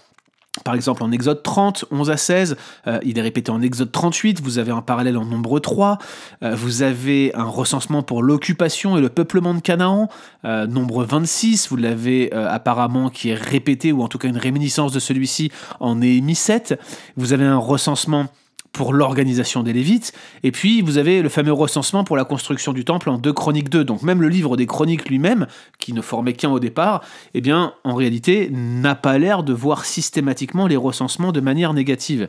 Par 0.63 0.75
exemple, 0.75 1.03
en 1.03 1.11
Exode 1.11 1.43
30, 1.43 1.85
11 1.91 2.09
à 2.09 2.17
16, 2.17 2.57
euh, 2.87 2.99
il 3.03 3.17
est 3.17 3.21
répété 3.21 3.51
en 3.51 3.61
Exode 3.61 3.91
38, 3.91 4.41
vous 4.41 4.59
avez 4.59 4.71
un 4.71 4.81
parallèle 4.81 5.17
en 5.17 5.25
nombre 5.25 5.59
3, 5.59 5.97
euh, 6.43 6.55
vous 6.55 6.81
avez 6.81 7.33
un 7.35 7.45
recensement 7.45 8.03
pour 8.03 8.23
l'occupation 8.23 8.97
et 8.97 9.01
le 9.01 9.09
peuplement 9.09 9.53
de 9.53 9.59
Canaan, 9.59 10.09
euh, 10.45 10.67
nombre 10.67 11.03
26, 11.03 11.69
vous 11.69 11.77
l'avez 11.77 12.31
apparemment 12.33 13.09
qui 13.09 13.29
est 13.29 13.35
répété, 13.35 13.91
ou 13.91 14.01
en 14.01 14.07
tout 14.07 14.17
cas 14.17 14.27
une 14.27 14.37
réminiscence 14.37 14.91
de 14.91 14.99
celui-ci 14.99 15.51
en 15.79 15.95
Néhémie 15.95 16.35
7, 16.35 16.79
vous 17.15 17.33
avez 17.33 17.45
un 17.45 17.57
recensement 17.57 18.27
pour 18.71 18.93
l'organisation 18.93 19.63
des 19.63 19.73
Lévites. 19.73 20.13
Et 20.43 20.51
puis, 20.51 20.81
vous 20.81 20.97
avez 20.97 21.21
le 21.21 21.29
fameux 21.29 21.53
recensement 21.53 22.03
pour 22.03 22.17
la 22.17 22.25
construction 22.25 22.73
du 22.73 22.85
temple 22.85 23.09
en 23.09 23.17
2 23.17 23.33
Chroniques 23.33 23.69
2. 23.69 23.83
Donc, 23.83 24.03
même 24.03 24.21
le 24.21 24.29
livre 24.29 24.57
des 24.57 24.67
Chroniques 24.67 25.09
lui-même, 25.09 25.47
qui 25.79 25.93
ne 25.93 26.01
formait 26.01 26.33
qu'un 26.33 26.49
au 26.49 26.59
départ, 26.59 27.03
eh 27.33 27.41
bien, 27.41 27.73
en 27.83 27.95
réalité, 27.95 28.49
n'a 28.51 28.95
pas 28.95 29.17
l'air 29.17 29.43
de 29.43 29.53
voir 29.53 29.85
systématiquement 29.85 30.67
les 30.67 30.77
recensements 30.77 31.31
de 31.31 31.41
manière 31.41 31.73
négative. 31.73 32.27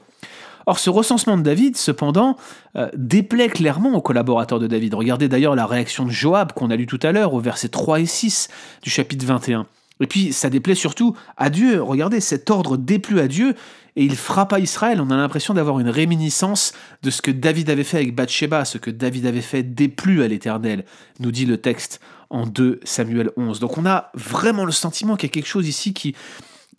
Or, 0.66 0.78
ce 0.78 0.90
recensement 0.90 1.38
de 1.38 1.42
David, 1.42 1.76
cependant, 1.78 2.36
euh, 2.76 2.90
déplaît 2.94 3.48
clairement 3.48 3.94
aux 3.94 4.02
collaborateurs 4.02 4.58
de 4.58 4.66
David. 4.66 4.92
Regardez 4.92 5.26
d'ailleurs 5.26 5.54
la 5.54 5.64
réaction 5.64 6.04
de 6.04 6.10
Joab 6.10 6.52
qu'on 6.52 6.70
a 6.70 6.76
lu 6.76 6.86
tout 6.86 7.00
à 7.02 7.10
l'heure 7.10 7.32
au 7.32 7.40
verset 7.40 7.68
3 7.68 8.00
et 8.00 8.06
6 8.06 8.48
du 8.82 8.90
chapitre 8.90 9.24
21. 9.24 9.66
Et 10.00 10.06
puis, 10.06 10.32
ça 10.32 10.50
déplaît 10.50 10.74
surtout 10.74 11.16
à 11.36 11.50
Dieu. 11.50 11.82
Regardez, 11.82 12.20
cet 12.20 12.50
ordre 12.50 12.76
déplut 12.76 13.20
à 13.20 13.28
Dieu 13.28 13.54
et 13.98 14.04
il 14.04 14.16
frappa 14.16 14.60
Israël. 14.60 15.00
On 15.00 15.10
a 15.10 15.16
l'impression 15.16 15.54
d'avoir 15.54 15.80
une 15.80 15.88
réminiscence 15.88 16.72
de 17.02 17.10
ce 17.10 17.20
que 17.20 17.32
David 17.32 17.68
avait 17.68 17.82
fait 17.82 17.96
avec 17.96 18.14
Bathsheba, 18.14 18.64
ce 18.64 18.78
que 18.78 18.92
David 18.92 19.26
avait 19.26 19.42
fait 19.42 19.64
déplut 19.64 20.22
à 20.22 20.28
l'Éternel, 20.28 20.84
nous 21.18 21.32
dit 21.32 21.46
le 21.46 21.56
texte 21.56 22.00
en 22.30 22.46
2 22.46 22.78
Samuel 22.84 23.32
11. 23.36 23.58
Donc 23.58 23.76
on 23.76 23.84
a 23.86 24.12
vraiment 24.14 24.64
le 24.64 24.70
sentiment 24.70 25.16
qu'il 25.16 25.28
y 25.28 25.32
a 25.32 25.34
quelque 25.34 25.48
chose 25.48 25.66
ici 25.66 25.94
qui, 25.94 26.14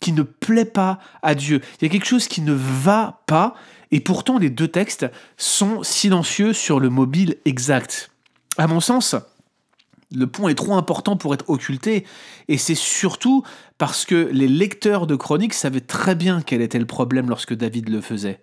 qui 0.00 0.12
ne 0.12 0.22
plaît 0.22 0.64
pas 0.64 0.98
à 1.22 1.34
Dieu. 1.34 1.60
Il 1.80 1.84
y 1.84 1.88
a 1.88 1.92
quelque 1.92 2.06
chose 2.06 2.26
qui 2.26 2.40
ne 2.40 2.54
va 2.54 3.20
pas, 3.26 3.54
et 3.90 4.00
pourtant 4.00 4.38
les 4.38 4.48
deux 4.48 4.68
textes 4.68 5.06
sont 5.36 5.82
silencieux 5.82 6.54
sur 6.54 6.80
le 6.80 6.88
mobile 6.88 7.36
exact. 7.44 8.10
À 8.56 8.66
mon 8.66 8.80
sens, 8.80 9.14
le 10.14 10.26
pont 10.26 10.48
est 10.48 10.54
trop 10.54 10.74
important 10.74 11.16
pour 11.16 11.34
être 11.34 11.48
occulté, 11.48 12.04
et 12.48 12.58
c'est 12.58 12.74
surtout 12.74 13.42
parce 13.78 14.04
que 14.04 14.28
les 14.32 14.48
lecteurs 14.48 15.06
de 15.06 15.16
chroniques 15.16 15.54
savaient 15.54 15.80
très 15.80 16.14
bien 16.14 16.42
quel 16.42 16.62
était 16.62 16.78
le 16.78 16.86
problème 16.86 17.28
lorsque 17.28 17.54
David 17.54 17.88
le 17.88 18.00
faisait. 18.00 18.40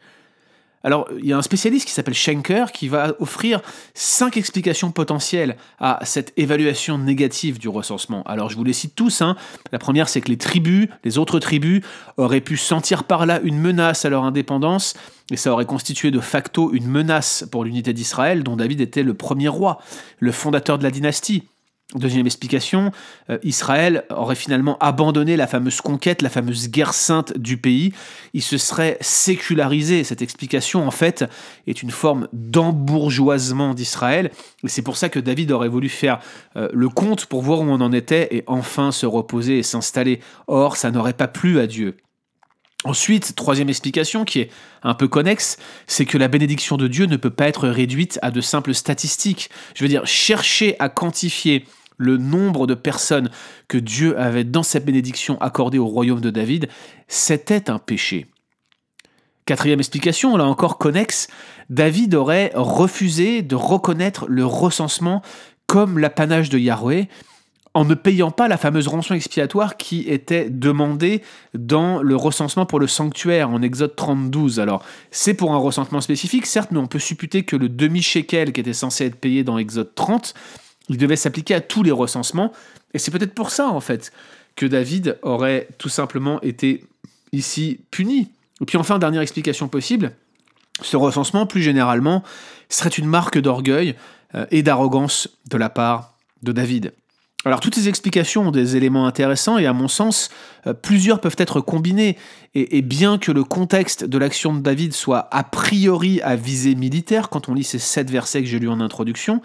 Alors, 0.83 1.09
il 1.19 1.25
y 1.25 1.33
a 1.33 1.37
un 1.37 1.41
spécialiste 1.41 1.85
qui 1.85 1.91
s'appelle 1.91 2.13
Schenker 2.13 2.71
qui 2.71 2.87
va 2.87 3.15
offrir 3.19 3.61
cinq 3.93 4.37
explications 4.37 4.91
potentielles 4.91 5.57
à 5.79 5.99
cette 6.03 6.31
évaluation 6.37 6.97
négative 6.97 7.59
du 7.59 7.67
recensement. 7.67 8.23
Alors, 8.23 8.49
je 8.49 8.55
vous 8.55 8.63
les 8.63 8.73
cite 8.73 8.95
tous. 8.95 9.21
Hein. 9.21 9.35
La 9.71 9.79
première, 9.79 10.07
c'est 10.07 10.21
que 10.21 10.29
les 10.29 10.37
tribus, 10.37 10.87
les 11.03 11.17
autres 11.17 11.39
tribus, 11.39 11.83
auraient 12.15 12.41
pu 12.41 12.57
sentir 12.57 13.03
par 13.03 13.25
là 13.25 13.41
une 13.41 13.59
menace 13.59 14.05
à 14.05 14.09
leur 14.09 14.23
indépendance, 14.23 14.93
et 15.31 15.35
ça 15.35 15.51
aurait 15.51 15.65
constitué 15.65 16.11
de 16.11 16.19
facto 16.19 16.71
une 16.71 16.87
menace 16.87 17.45
pour 17.51 17.65
l'unité 17.65 17.91
d'Israël, 17.91 18.43
dont 18.43 18.55
David 18.55 18.79
était 18.79 19.03
le 19.03 19.13
premier 19.13 19.49
roi, 19.49 19.79
le 20.19 20.31
fondateur 20.31 20.77
de 20.77 20.83
la 20.83 20.91
dynastie. 20.91 21.43
Deuxième 21.95 22.25
explication, 22.25 22.91
euh, 23.29 23.37
Israël 23.43 24.03
aurait 24.09 24.35
finalement 24.35 24.77
abandonné 24.79 25.37
la 25.37 25.47
fameuse 25.47 25.79
conquête, 25.79 26.21
la 26.21 26.29
fameuse 26.29 26.69
guerre 26.69 26.93
sainte 26.93 27.37
du 27.37 27.55
pays. 27.55 27.93
Il 28.33 28.41
se 28.41 28.57
serait 28.57 28.97
sécularisé. 28.99 30.03
Cette 30.03 30.21
explication, 30.21 30.85
en 30.85 30.91
fait, 30.91 31.23
est 31.65 31.81
une 31.81 31.91
forme 31.91 32.27
d'embourgeoisement 32.33 33.73
d'Israël. 33.73 34.31
Et 34.65 34.67
c'est 34.67 34.81
pour 34.81 34.97
ça 34.97 35.07
que 35.07 35.19
David 35.19 35.49
aurait 35.53 35.69
voulu 35.69 35.87
faire 35.87 36.19
euh, 36.57 36.67
le 36.73 36.89
compte 36.89 37.25
pour 37.25 37.41
voir 37.41 37.61
où 37.61 37.63
on 37.63 37.79
en 37.79 37.93
était 37.93 38.35
et 38.35 38.43
enfin 38.47 38.91
se 38.91 39.05
reposer 39.05 39.59
et 39.59 39.63
s'installer. 39.63 40.19
Or, 40.47 40.75
ça 40.75 40.91
n'aurait 40.91 41.13
pas 41.13 41.29
plu 41.29 41.57
à 41.57 41.67
Dieu. 41.67 41.95
Ensuite, 42.83 43.35
troisième 43.35 43.69
explication 43.69 44.23
qui 44.23 44.39
est 44.39 44.51
un 44.83 44.93
peu 44.93 45.07
connexe, 45.07 45.57
c'est 45.87 46.05
que 46.05 46.17
la 46.17 46.27
bénédiction 46.27 46.77
de 46.77 46.87
Dieu 46.87 47.05
ne 47.05 47.17
peut 47.17 47.31
pas 47.31 47.47
être 47.47 47.67
réduite 47.67 48.19
à 48.21 48.29
de 48.29 48.39
simples 48.39 48.73
statistiques. 48.73 49.49
Je 49.75 49.83
veux 49.83 49.89
dire, 49.89 50.05
chercher 50.05 50.75
à 50.79 50.87
quantifier 50.87 51.65
le 51.97 52.17
nombre 52.17 52.67
de 52.67 52.75
personnes 52.75 53.31
que 53.67 53.79
Dieu 53.79 54.17
avait 54.19 54.43
dans 54.43 54.61
cette 54.61 54.85
bénédiction 54.85 55.41
accordée 55.41 55.79
au 55.79 55.87
royaume 55.87 56.21
de 56.21 56.29
David, 56.29 56.69
c'était 57.07 57.71
un 57.71 57.79
péché. 57.79 58.27
Quatrième 59.45 59.79
explication, 59.79 60.37
là 60.37 60.45
encore 60.45 60.77
connexe, 60.77 61.27
David 61.69 62.13
aurait 62.13 62.51
refusé 62.53 63.41
de 63.41 63.55
reconnaître 63.55 64.25
le 64.27 64.45
recensement 64.45 65.23
comme 65.65 65.97
l'apanage 65.97 66.49
de 66.49 66.59
Yahweh, 66.59 67.07
en 67.77 67.85
ne 67.85 67.93
payant 67.93 68.31
pas 68.31 68.47
la 68.47 68.57
fameuse 68.57 68.87
rançon 68.87 69.13
expiatoire 69.13 69.77
qui 69.77 70.09
était 70.09 70.49
demandée 70.49 71.21
dans 71.53 72.01
le 72.01 72.15
recensement 72.15 72.65
pour 72.65 72.79
le 72.79 72.87
sanctuaire 72.87 73.51
en 73.51 73.61
Exode 73.61 73.95
32. 73.95 74.59
Alors, 74.59 74.83
c'est 75.11 75.35
pour 75.35 75.53
un 75.53 75.59
recensement 75.59 76.01
spécifique, 76.01 76.47
certes, 76.47 76.71
mais 76.71 76.79
on 76.79 76.87
peut 76.87 76.97
supputer 76.97 77.43
que 77.43 77.55
le 77.55 77.69
demi-shekel 77.69 78.51
qui 78.51 78.61
était 78.61 78.73
censé 78.73 79.05
être 79.05 79.17
payé 79.17 79.43
dans 79.43 79.59
Exode 79.59 79.93
30 79.93 80.33
il 80.89 80.97
devait 80.97 81.15
s'appliquer 81.15 81.53
à 81.53 81.61
tous 81.61 81.83
les 81.83 81.91
recensements. 81.91 82.51
Et 82.95 82.97
c'est 82.97 83.11
peut-être 83.11 83.35
pour 83.35 83.51
ça, 83.51 83.67
en 83.67 83.79
fait, 83.79 84.11
que 84.55 84.65
David 84.65 85.19
aurait 85.21 85.67
tout 85.77 85.89
simplement 85.89 86.41
été 86.41 86.83
ici 87.31 87.81
puni. 87.91 88.31
Et 88.59 88.65
puis 88.65 88.77
enfin, 88.77 88.97
dernière 88.97 89.21
explication 89.21 89.67
possible, 89.67 90.13
ce 90.81 90.97
recensement, 90.97 91.45
plus 91.45 91.61
généralement, 91.61 92.23
serait 92.69 92.89
une 92.89 93.05
marque 93.05 93.37
d'orgueil 93.37 93.93
euh, 94.33 94.47
et 94.49 94.63
d'arrogance 94.63 95.29
de 95.51 95.57
la 95.57 95.69
part 95.69 96.15
de 96.41 96.51
David. 96.51 96.91
Alors 97.47 97.61
toutes 97.61 97.75
ces 97.75 97.87
explications 97.87 98.47
ont 98.47 98.51
des 98.51 98.75
éléments 98.75 99.07
intéressants 99.07 99.57
et 99.57 99.65
à 99.65 99.73
mon 99.73 99.87
sens, 99.87 100.29
euh, 100.65 100.73
plusieurs 100.73 101.21
peuvent 101.21 101.35
être 101.37 101.61
combinés. 101.61 102.17
Et, 102.55 102.81
bien 102.81 103.19
que 103.19 103.31
le 103.31 103.43
contexte 103.43 104.03
de 104.03 104.17
l'action 104.17 104.53
de 104.53 104.61
David 104.61 104.91
soit 104.93 105.27
a 105.31 105.43
priori 105.43 106.19
à 106.21 106.35
visée 106.35 106.73
militaire, 106.73 107.29
quand 107.29 107.49
on 107.49 107.53
lit 107.53 107.63
ces 107.63 107.77
sept 107.77 108.09
versets 108.09 108.41
que 108.41 108.47
j'ai 108.47 108.57
lus 108.57 108.67
en 108.67 108.81
introduction, 108.81 109.41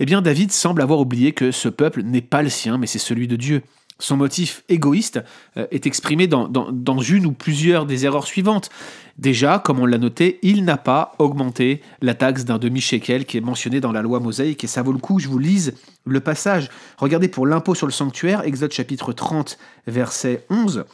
eh 0.00 0.04
bien 0.04 0.20
David 0.20 0.50
semble 0.50 0.82
avoir 0.82 0.98
oublié 0.98 1.30
que 1.30 1.52
ce 1.52 1.68
peuple 1.68 2.02
n'est 2.02 2.22
pas 2.22 2.42
le 2.42 2.48
sien, 2.48 2.76
mais 2.76 2.88
c'est 2.88 2.98
celui 2.98 3.28
de 3.28 3.36
Dieu. 3.36 3.62
Son 3.98 4.18
motif 4.18 4.62
égoïste 4.68 5.20
euh, 5.56 5.66
est 5.70 5.86
exprimé 5.86 6.26
dans, 6.26 7.00
une 7.00 7.26
ou 7.26 7.32
plusieurs 7.32 7.86
des 7.86 8.04
erreurs 8.04 8.26
suivantes. 8.26 8.68
Déjà, 9.18 9.58
comme 9.58 9.80
on 9.80 9.86
l'a 9.86 9.96
noté, 9.96 10.38
il 10.42 10.64
n'a 10.64 10.76
pas 10.76 11.14
augmenté 11.18 11.80
la 12.02 12.14
taxe 12.14 12.44
d'un 12.44 12.58
demi-shekel 12.58 13.24
qui 13.24 13.38
est 13.38 13.40
mentionnée 13.40 13.80
dans 13.80 13.92
la 13.92 14.02
loi 14.02 14.20
mosaïque, 14.20 14.64
et 14.64 14.66
ça 14.66 14.82
vaut 14.82 14.92
le 14.92 14.98
coup, 14.98 15.18
je 15.18 15.28
vous 15.28 15.38
lise 15.38 15.74
le 16.04 16.20
passage. 16.20 16.68
Regardez 16.98 17.28
pour 17.28 17.46
l'impôt 17.46 17.74
sur 17.74 17.86
le 17.86 17.92
sanctuaire, 17.92 18.42
Exode 18.42 18.72
chapitre 18.72 19.14
30, 19.14 19.56
verset 19.86 20.44
11. 20.50 20.84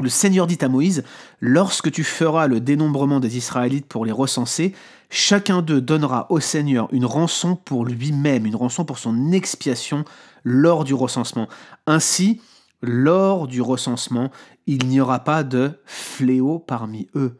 Le 0.00 0.08
Seigneur 0.08 0.46
dit 0.46 0.58
à 0.62 0.68
Moïse, 0.68 1.04
Lorsque 1.40 1.92
tu 1.92 2.02
feras 2.02 2.48
le 2.48 2.60
dénombrement 2.60 3.20
des 3.20 3.36
Israélites 3.36 3.86
pour 3.86 4.04
les 4.04 4.12
recenser, 4.12 4.74
chacun 5.10 5.62
d'eux 5.62 5.82
donnera 5.82 6.26
au 6.30 6.40
Seigneur 6.40 6.88
une 6.92 7.04
rançon 7.04 7.54
pour 7.54 7.84
lui-même, 7.84 8.46
une 8.46 8.56
rançon 8.56 8.84
pour 8.84 8.98
son 8.98 9.30
expiation 9.32 10.04
lors 10.44 10.84
du 10.84 10.94
recensement. 10.94 11.48
Ainsi, 11.86 12.40
lors 12.82 13.46
du 13.46 13.60
recensement, 13.60 14.30
il 14.66 14.86
n'y 14.86 15.00
aura 15.00 15.20
pas 15.20 15.44
de 15.44 15.72
fléau 15.84 16.58
parmi 16.58 17.08
eux. 17.14 17.38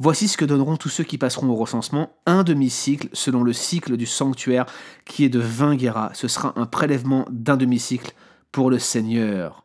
Voici 0.00 0.28
ce 0.28 0.36
que 0.36 0.44
donneront 0.44 0.76
tous 0.76 0.88
ceux 0.88 1.02
qui 1.02 1.18
passeront 1.18 1.48
au 1.48 1.56
recensement, 1.56 2.12
un 2.24 2.44
demi-cycle 2.44 3.08
selon 3.12 3.42
le 3.42 3.52
cycle 3.52 3.96
du 3.96 4.06
sanctuaire 4.06 4.66
qui 5.04 5.24
est 5.24 5.28
de 5.28 5.40
20 5.40 5.74
guéras. 5.74 6.10
Ce 6.14 6.28
sera 6.28 6.52
un 6.56 6.66
prélèvement 6.66 7.26
d'un 7.30 7.56
demi-cycle 7.56 8.12
pour 8.52 8.70
le 8.70 8.78
Seigneur. 8.78 9.64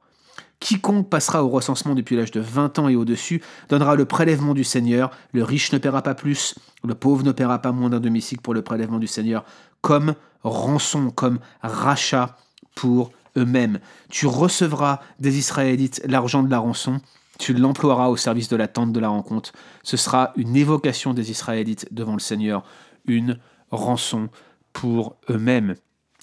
Quiconque 0.60 1.10
passera 1.10 1.44
au 1.44 1.50
recensement 1.50 1.94
depuis 1.94 2.16
l'âge 2.16 2.32
de 2.32 2.40
20 2.40 2.80
ans 2.80 2.90
et 2.90 2.96
au-dessus 2.96 3.44
donnera 3.70 3.96
le 3.96 4.06
prélèvement 4.06 4.54
du 4.54 4.64
Seigneur. 4.64 5.12
Le 5.34 5.44
riche 5.44 5.72
ne 5.72 5.78
paiera 5.78 6.02
pas 6.02 6.16
plus, 6.16 6.56
le 6.84 6.96
pauvre 6.96 7.24
ne 7.24 7.32
paiera 7.32 7.60
pas 7.60 7.72
moins 7.72 7.90
d'un 7.90 8.00
demi-cycle 8.00 8.42
pour 8.42 8.54
le 8.54 8.62
prélèvement 8.62 9.00
du 9.00 9.08
Seigneur, 9.08 9.44
comme 9.82 10.16
rançon, 10.42 11.12
comme 11.12 11.40
rachat 11.62 12.38
pour 12.76 13.12
eux-mêmes. 13.38 13.80
Tu 14.10 14.28
recevras 14.28 15.00
des 15.20 15.38
Israélites 15.38 16.02
l'argent 16.06 16.44
de 16.44 16.52
la 16.52 16.60
rançon, 16.60 17.02
tu 17.40 17.54
l'emploieras 17.54 18.10
au 18.10 18.18
service 18.18 18.48
de 18.48 18.56
la 18.56 18.68
tente 18.68 18.94
de 18.94 19.00
la 19.00 19.10
rencontre. 19.10 19.54
Ce 19.82 19.98
sera 19.98 20.34
une 20.36 20.56
évocation 20.56 21.14
des 21.14 21.32
Israélites 21.32 21.88
devant 21.92 22.14
le 22.14 22.20
Seigneur, 22.20 22.64
une 23.06 23.40
rançon 23.72 24.30
pour 24.72 25.16
eux-mêmes. 25.30 25.76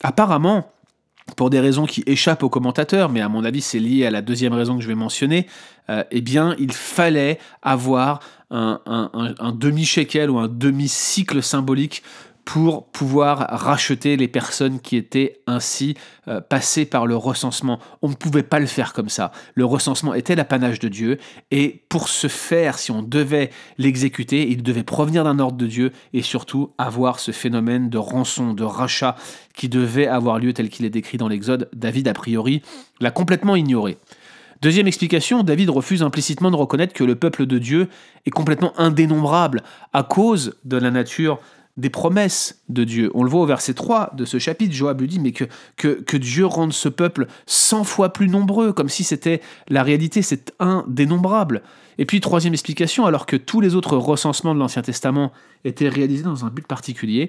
Apparemment, 0.02 0.70
pour 1.36 1.50
des 1.50 1.60
raisons 1.60 1.86
qui 1.86 2.02
échappent 2.06 2.42
aux 2.42 2.48
commentateurs, 2.48 3.08
mais 3.08 3.20
à 3.20 3.28
mon 3.28 3.44
avis 3.44 3.60
c'est 3.60 3.78
lié 3.78 4.06
à 4.06 4.10
la 4.10 4.22
deuxième 4.22 4.52
raison 4.52 4.76
que 4.76 4.82
je 4.82 4.88
vais 4.88 4.94
mentionner, 4.94 5.46
euh, 5.88 6.04
eh 6.10 6.20
bien 6.20 6.56
il 6.58 6.72
fallait 6.72 7.38
avoir 7.62 8.20
un, 8.50 8.80
un 8.84 9.52
demi-shekel 9.52 10.28
ou 10.28 10.38
un 10.40 10.48
demi-cycle 10.48 11.40
symbolique 11.40 12.02
pour 12.50 12.86
pouvoir 12.86 13.46
racheter 13.48 14.16
les 14.16 14.26
personnes 14.26 14.80
qui 14.80 14.96
étaient 14.96 15.40
ainsi 15.46 15.94
euh, 16.26 16.40
passées 16.40 16.84
par 16.84 17.06
le 17.06 17.14
recensement. 17.14 17.78
On 18.02 18.08
ne 18.08 18.14
pouvait 18.14 18.42
pas 18.42 18.58
le 18.58 18.66
faire 18.66 18.92
comme 18.92 19.08
ça. 19.08 19.30
Le 19.54 19.64
recensement 19.64 20.14
était 20.14 20.34
l'apanage 20.34 20.80
de 20.80 20.88
Dieu, 20.88 21.18
et 21.52 21.84
pour 21.88 22.08
ce 22.08 22.26
faire, 22.26 22.80
si 22.80 22.90
on 22.90 23.02
devait 23.02 23.50
l'exécuter, 23.78 24.50
il 24.50 24.64
devait 24.64 24.82
provenir 24.82 25.22
d'un 25.22 25.38
ordre 25.38 25.58
de 25.58 25.68
Dieu, 25.68 25.92
et 26.12 26.22
surtout 26.22 26.72
avoir 26.76 27.20
ce 27.20 27.30
phénomène 27.30 27.88
de 27.88 27.98
rançon, 27.98 28.52
de 28.52 28.64
rachat, 28.64 29.14
qui 29.54 29.68
devait 29.68 30.08
avoir 30.08 30.40
lieu 30.40 30.52
tel 30.52 30.70
qu'il 30.70 30.84
est 30.84 30.90
décrit 30.90 31.18
dans 31.18 31.28
l'Exode. 31.28 31.68
David, 31.72 32.08
a 32.08 32.14
priori, 32.14 32.62
l'a 33.00 33.12
complètement 33.12 33.54
ignoré. 33.54 33.96
Deuxième 34.60 34.88
explication, 34.88 35.44
David 35.44 35.70
refuse 35.70 36.02
implicitement 36.02 36.50
de 36.50 36.56
reconnaître 36.56 36.94
que 36.94 37.04
le 37.04 37.14
peuple 37.14 37.46
de 37.46 37.58
Dieu 37.58 37.88
est 38.26 38.30
complètement 38.30 38.72
indénombrable 38.76 39.62
à 39.92 40.02
cause 40.02 40.56
de 40.64 40.76
la 40.76 40.90
nature 40.90 41.38
des 41.80 41.90
promesses 41.90 42.60
de 42.68 42.84
Dieu. 42.84 43.10
On 43.14 43.24
le 43.24 43.30
voit 43.30 43.40
au 43.40 43.46
verset 43.46 43.74
3 43.74 44.12
de 44.14 44.24
ce 44.24 44.38
chapitre, 44.38 44.74
Joab 44.74 45.00
lui 45.00 45.08
dit, 45.08 45.18
mais 45.18 45.32
que, 45.32 45.46
que, 45.76 46.16
Dieu 46.16 46.46
rende 46.46 46.72
ce 46.72 46.88
peuple 46.88 47.26
100 47.46 47.84
fois 47.84 48.12
plus 48.12 48.28
nombreux, 48.28 48.72
comme 48.72 48.88
si 48.88 49.02
c'était 49.02 49.40
la 49.68 49.82
réalité, 49.82 50.22
c'est 50.22 50.52
indénombrable. 50.60 51.62
Et 51.98 52.06
puis, 52.06 52.20
troisième 52.20 52.52
explication, 52.52 53.06
alors 53.06 53.26
que 53.26 53.36
tous 53.36 53.60
les 53.60 53.74
autres 53.74 53.96
recensements 53.96 54.54
de 54.54 54.60
l'Ancien 54.60 54.82
Testament 54.82 55.32
étaient 55.64 55.88
réalisés 55.88 56.22
dans 56.22 56.44
un 56.44 56.50
but 56.50 56.66
particulier, 56.66 57.28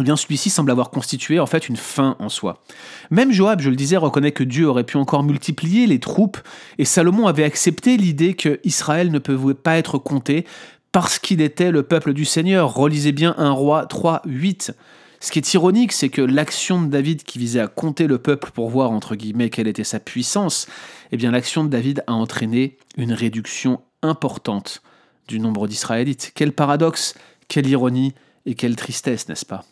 eh 0.00 0.02
bien 0.02 0.16
celui-ci 0.16 0.48
semble 0.48 0.70
avoir 0.70 0.90
constitué 0.90 1.38
en 1.38 1.46
fait 1.46 1.68
une 1.68 1.76
fin 1.76 2.16
en 2.18 2.30
soi. 2.30 2.62
Même 3.10 3.30
Joab, 3.30 3.60
je 3.60 3.68
le 3.68 3.76
disais, 3.76 3.98
reconnaît 3.98 4.32
que 4.32 4.42
Dieu 4.42 4.66
aurait 4.66 4.84
pu 4.84 4.96
encore 4.96 5.22
multiplier 5.22 5.86
les 5.86 6.00
troupes, 6.00 6.38
et 6.78 6.84
Salomon 6.84 7.26
avait 7.26 7.44
accepté 7.44 7.96
l'idée 7.96 8.34
que 8.34 8.58
Israël 8.64 9.10
ne 9.10 9.18
pouvait 9.18 9.54
pas 9.54 9.76
être 9.76 9.98
compté 9.98 10.46
parce 10.92 11.18
qu'il 11.18 11.40
était 11.40 11.70
le 11.70 11.82
peuple 11.82 12.12
du 12.12 12.24
Seigneur. 12.24 12.74
Relisez 12.74 13.12
bien 13.12 13.34
un 13.38 13.50
roi 13.50 13.86
3, 13.86 14.22
8. 14.26 14.72
Ce 15.20 15.30
qui 15.30 15.38
est 15.38 15.54
ironique, 15.54 15.92
c'est 15.92 16.10
que 16.10 16.20
l'action 16.20 16.82
de 16.82 16.88
David 16.88 17.22
qui 17.22 17.38
visait 17.38 17.60
à 17.60 17.68
compter 17.68 18.06
le 18.06 18.18
peuple 18.18 18.50
pour 18.50 18.68
voir, 18.68 18.90
entre 18.90 19.14
guillemets, 19.14 19.50
quelle 19.50 19.68
était 19.68 19.84
sa 19.84 20.00
puissance, 20.00 20.66
eh 21.12 21.16
bien 21.16 21.30
l'action 21.30 21.64
de 21.64 21.70
David 21.70 22.04
a 22.06 22.12
entraîné 22.12 22.76
une 22.96 23.12
réduction 23.12 23.80
importante 24.02 24.82
du 25.28 25.40
nombre 25.40 25.68
d'Israélites. 25.68 26.32
Quel 26.34 26.52
paradoxe, 26.52 27.14
quelle 27.48 27.68
ironie 27.68 28.14
et 28.46 28.54
quelle 28.54 28.76
tristesse, 28.76 29.28
n'est-ce 29.28 29.46
pas? 29.46 29.64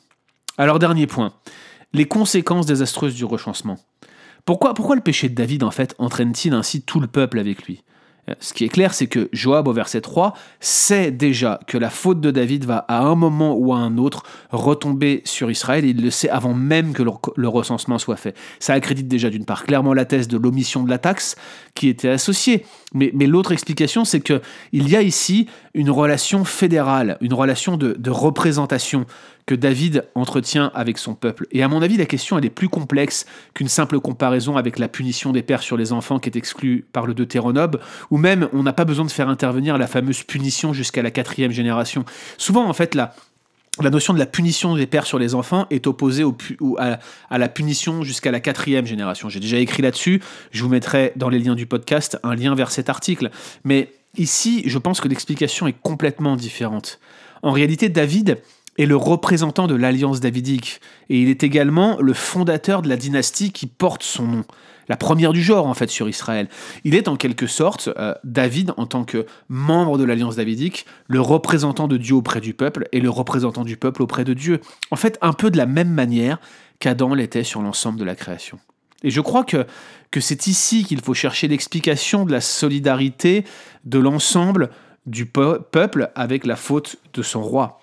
Alors 0.57 0.79
dernier 0.79 1.07
point, 1.07 1.35
les 1.93 2.07
conséquences 2.07 2.67
désastreuses 2.67 3.17
du 3.17 3.25
rechancement. 3.25 3.79
Pourquoi, 4.45 4.73
pourquoi 4.73 4.95
le 4.95 5.03
péché 5.03 5.29
de 5.29 5.35
David, 5.35 5.65
en 5.65 5.71
fait, 5.71 5.95
entraîne-t-il 5.99 6.55
ainsi 6.55 6.83
tout 6.83 7.00
le 7.00 7.09
peuple 7.09 7.39
avec 7.39 7.65
lui? 7.65 7.83
Ce 8.38 8.52
qui 8.52 8.64
est 8.64 8.68
clair, 8.68 8.94
c'est 8.94 9.06
que 9.06 9.28
Joab, 9.32 9.68
au 9.68 9.72
verset 9.72 10.00
3, 10.00 10.34
sait 10.60 11.10
déjà 11.10 11.60
que 11.66 11.78
la 11.78 11.90
faute 11.90 12.20
de 12.20 12.30
David 12.30 12.64
va 12.64 12.84
à 12.88 13.00
un 13.00 13.14
moment 13.14 13.54
ou 13.56 13.72
à 13.72 13.78
un 13.78 13.99
autre 13.99 14.25
retomber 14.50 15.22
sur 15.25 15.50
Israël, 15.50 15.84
il 15.84 16.02
le 16.02 16.10
sait 16.10 16.28
avant 16.28 16.54
même 16.54 16.92
que 16.92 17.02
le, 17.02 17.49
recensement 17.49 17.99
soit 17.99 18.16
fait. 18.16 18.37
Ça 18.58 18.75
accrédite 18.75 19.08
déjà 19.08 19.30
d'une 19.30 19.44
part 19.44 19.64
clairement 19.64 19.94
la 19.94 20.04
thèse 20.04 20.28
de 20.28 20.37
l'omission 20.37 20.82
de 20.82 20.90
la 20.90 20.99
taxe 20.99 21.37
qui 21.75 21.88
était 21.88 22.08
associée, 22.08 22.64
mais, 22.94 23.10
l'autre 23.26 23.52
explication, 23.52 24.04
c'est 24.04 24.20
qu'il 24.20 24.40
y 24.72 24.96
a 24.96 25.02
ici 25.02 25.46
une 25.75 25.90
relation 25.90 26.44
fédérale, 26.44 27.16
une 27.20 27.34
relation 27.34 27.76
de, 27.76 27.92
de 27.92 28.10
représentation 28.10 29.06
que 29.50 29.57
David 29.57 30.04
entretient 30.14 30.71
avec 30.76 30.97
son 30.97 31.16
peuple. 31.16 31.49
Et 31.50 31.64
à 31.64 31.66
mon 31.66 31.83
avis, 31.83 31.97
la 31.97 32.07
question 32.07 32.38
elle 32.38 32.45
est 32.45 32.50
plus 32.50 32.69
complexe 32.69 33.26
qu'une 33.52 33.66
simple 33.66 33.99
comparaison 33.99 34.57
avec 34.57 34.78
la 34.78 34.87
punition 34.87 35.33
des 35.33 35.42
pères 35.42 35.64
sur 35.64 35.76
les 35.76 35.92
enfants 35.92 36.21
qui 36.21 36.28
est 36.28 36.37
exclue 36.37 36.87
par 36.92 37.04
le 37.04 37.14
Deutéronome, 37.14 37.73
ou 38.12 38.16
même 38.16 38.49
on 38.52 38.62
n'a 38.62 38.73
pas 38.73 38.85
besoin 38.85 39.04
de 39.04 39.11
faire 39.11 39.28
intervenir 39.28 39.76
la 39.76 39.88
fameuse 39.88 40.23
punition 40.23 40.73
jusqu'à 40.73 41.02
la 41.02 41.11
quatrième 41.11 41.50
génération. 41.50 42.04
Souvent, 42.38 42.64
en 42.69 42.73
fait, 42.73 42.95
la, 42.95 43.12
la 43.80 43.90
notion 43.90 44.14
de 44.14 44.21
la 44.21 44.26
punition 44.26 44.76
des 44.76 44.87
pères 44.87 45.04
sur 45.04 45.19
les 45.19 45.35
enfants 45.35 45.66
est 45.71 45.88
opposée 45.88 46.23
au, 46.23 46.37
à, 46.78 47.00
à, 47.28 47.38
la 47.38 47.49
punition 47.49 48.04
jusqu'à 48.04 48.30
la 48.30 48.38
quatrième 48.38 48.87
génération. 48.87 49.28
J'ai 49.28 49.40
déjà 49.40 49.57
écrit 49.57 49.83
là-dessus, 49.83 50.23
je 50.52 50.62
vous 50.62 50.69
mettrai 50.69 51.12
dans 51.16 51.28
les 51.28 51.40
liens 51.40 51.57
du 51.57 51.66
podcast 51.66 52.21
un 52.23 52.37
lien 52.37 52.54
vers 52.54 52.71
cet 52.71 52.88
article. 52.88 53.30
Mais 53.64 53.90
ici, 54.16 54.62
je 54.66 54.78
pense 54.78 55.00
que 55.00 55.09
l'explication 55.09 55.66
est 55.66 55.76
complètement 55.83 56.37
différente. 56.37 57.00
En 57.42 57.50
réalité, 57.50 57.88
David, 57.88 58.38
est 58.80 58.87
le 58.87 58.96
représentant 58.96 59.66
de 59.66 59.75
l'alliance 59.75 60.20
davidique, 60.20 60.80
et 61.10 61.20
il 61.20 61.28
est 61.28 61.44
également 61.44 61.99
le 62.00 62.14
fondateur 62.14 62.80
de 62.80 62.88
la 62.88 62.96
dynastie 62.96 63.52
qui 63.52 63.66
porte 63.66 64.02
son 64.02 64.26
nom, 64.26 64.44
la 64.88 64.96
première 64.96 65.34
du 65.34 65.42
genre 65.42 65.66
en 65.66 65.75
fait 65.75 65.90
sur 65.90 66.08
Israël. 66.08 66.49
Il 66.84 66.94
est 66.94 67.06
en 67.06 67.16
quelque 67.16 67.46
sorte, 67.46 67.90
euh, 67.99 68.14
David, 68.25 68.72
en 68.78 68.87
tant 68.87 69.04
que 69.04 69.26
membre 69.50 69.99
de 69.99 70.04
l'alliance 70.04 70.37
davidique, 70.37 70.87
le 71.08 71.20
représentant 71.20 71.88
de 71.88 71.99
Dieu 71.99 72.14
auprès 72.14 72.40
du 72.40 72.54
peuple 72.54 72.88
et 72.92 73.00
le 73.00 73.10
représentant 73.10 73.64
du 73.64 73.76
peuple 73.76 74.02
auprès 74.02 74.25
de 74.25 74.32
Dieu. 74.32 74.60
En 74.90 74.96
fait, 74.96 75.18
un 75.20 75.34
peu 75.34 75.50
de 75.50 75.58
la 75.58 75.66
même 75.66 75.90
manière 75.90 76.38
qu'Adam 76.78 77.14
l'était 77.14 77.44
sur 77.44 77.60
l'ensemble 77.60 78.00
de 78.00 78.04
la 78.04 78.14
création. 78.14 78.58
Et 79.02 79.10
je 79.10 79.20
crois 79.20 79.44
que, 79.44 79.66
que 80.10 80.20
c'est 80.20 80.46
ici 80.46 80.84
qu'il 80.84 81.02
faut 81.02 81.14
chercher 81.14 81.49
l'explication 81.49 82.25
de 82.25 82.32
la 82.32 82.40
solidarité 82.40 83.44
de 83.84 83.99
l'ensemble 83.99 84.70
du 85.04 85.26
peuple 85.26 86.10
avec 86.14 86.46
la 86.46 86.56
faute 86.56 86.96
de 87.12 87.22
son 87.22 87.42
roi. 87.42 87.79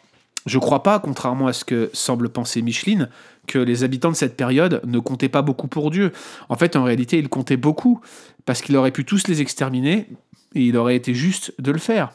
Je 0.47 0.59
crois 0.59 0.81
pas, 0.81 0.99
contrairement 0.99 1.47
à 1.47 1.53
ce 1.53 1.65
que 1.65 1.89
semble 1.91 2.29
penser 2.29 2.61
Micheline, 2.61 3.09
que 3.47 3.59
les 3.59 3.83
habitants 3.83 4.11
de 4.11 4.15
cette 4.15 4.37
période 4.37 4.81
ne 4.85 4.97
comptaient 4.99 5.27
pas 5.27 5.41
beaucoup 5.41 5.67
pour 5.67 5.91
Dieu. 5.91 6.13
En 6.47 6.55
fait, 6.55 6.77
en 6.77 6.85
réalité, 6.85 7.19
ils 7.19 7.27
comptaient 7.27 7.57
beaucoup, 7.57 7.99
parce 8.45 8.61
qu'il 8.61 8.77
aurait 8.77 8.91
pu 8.91 9.03
tous 9.03 9.27
les 9.27 9.41
exterminer, 9.41 10.07
et 10.55 10.61
il 10.61 10.77
aurait 10.77 10.95
été 10.95 11.13
juste 11.13 11.53
de 11.59 11.71
le 11.71 11.79
faire. 11.79 12.13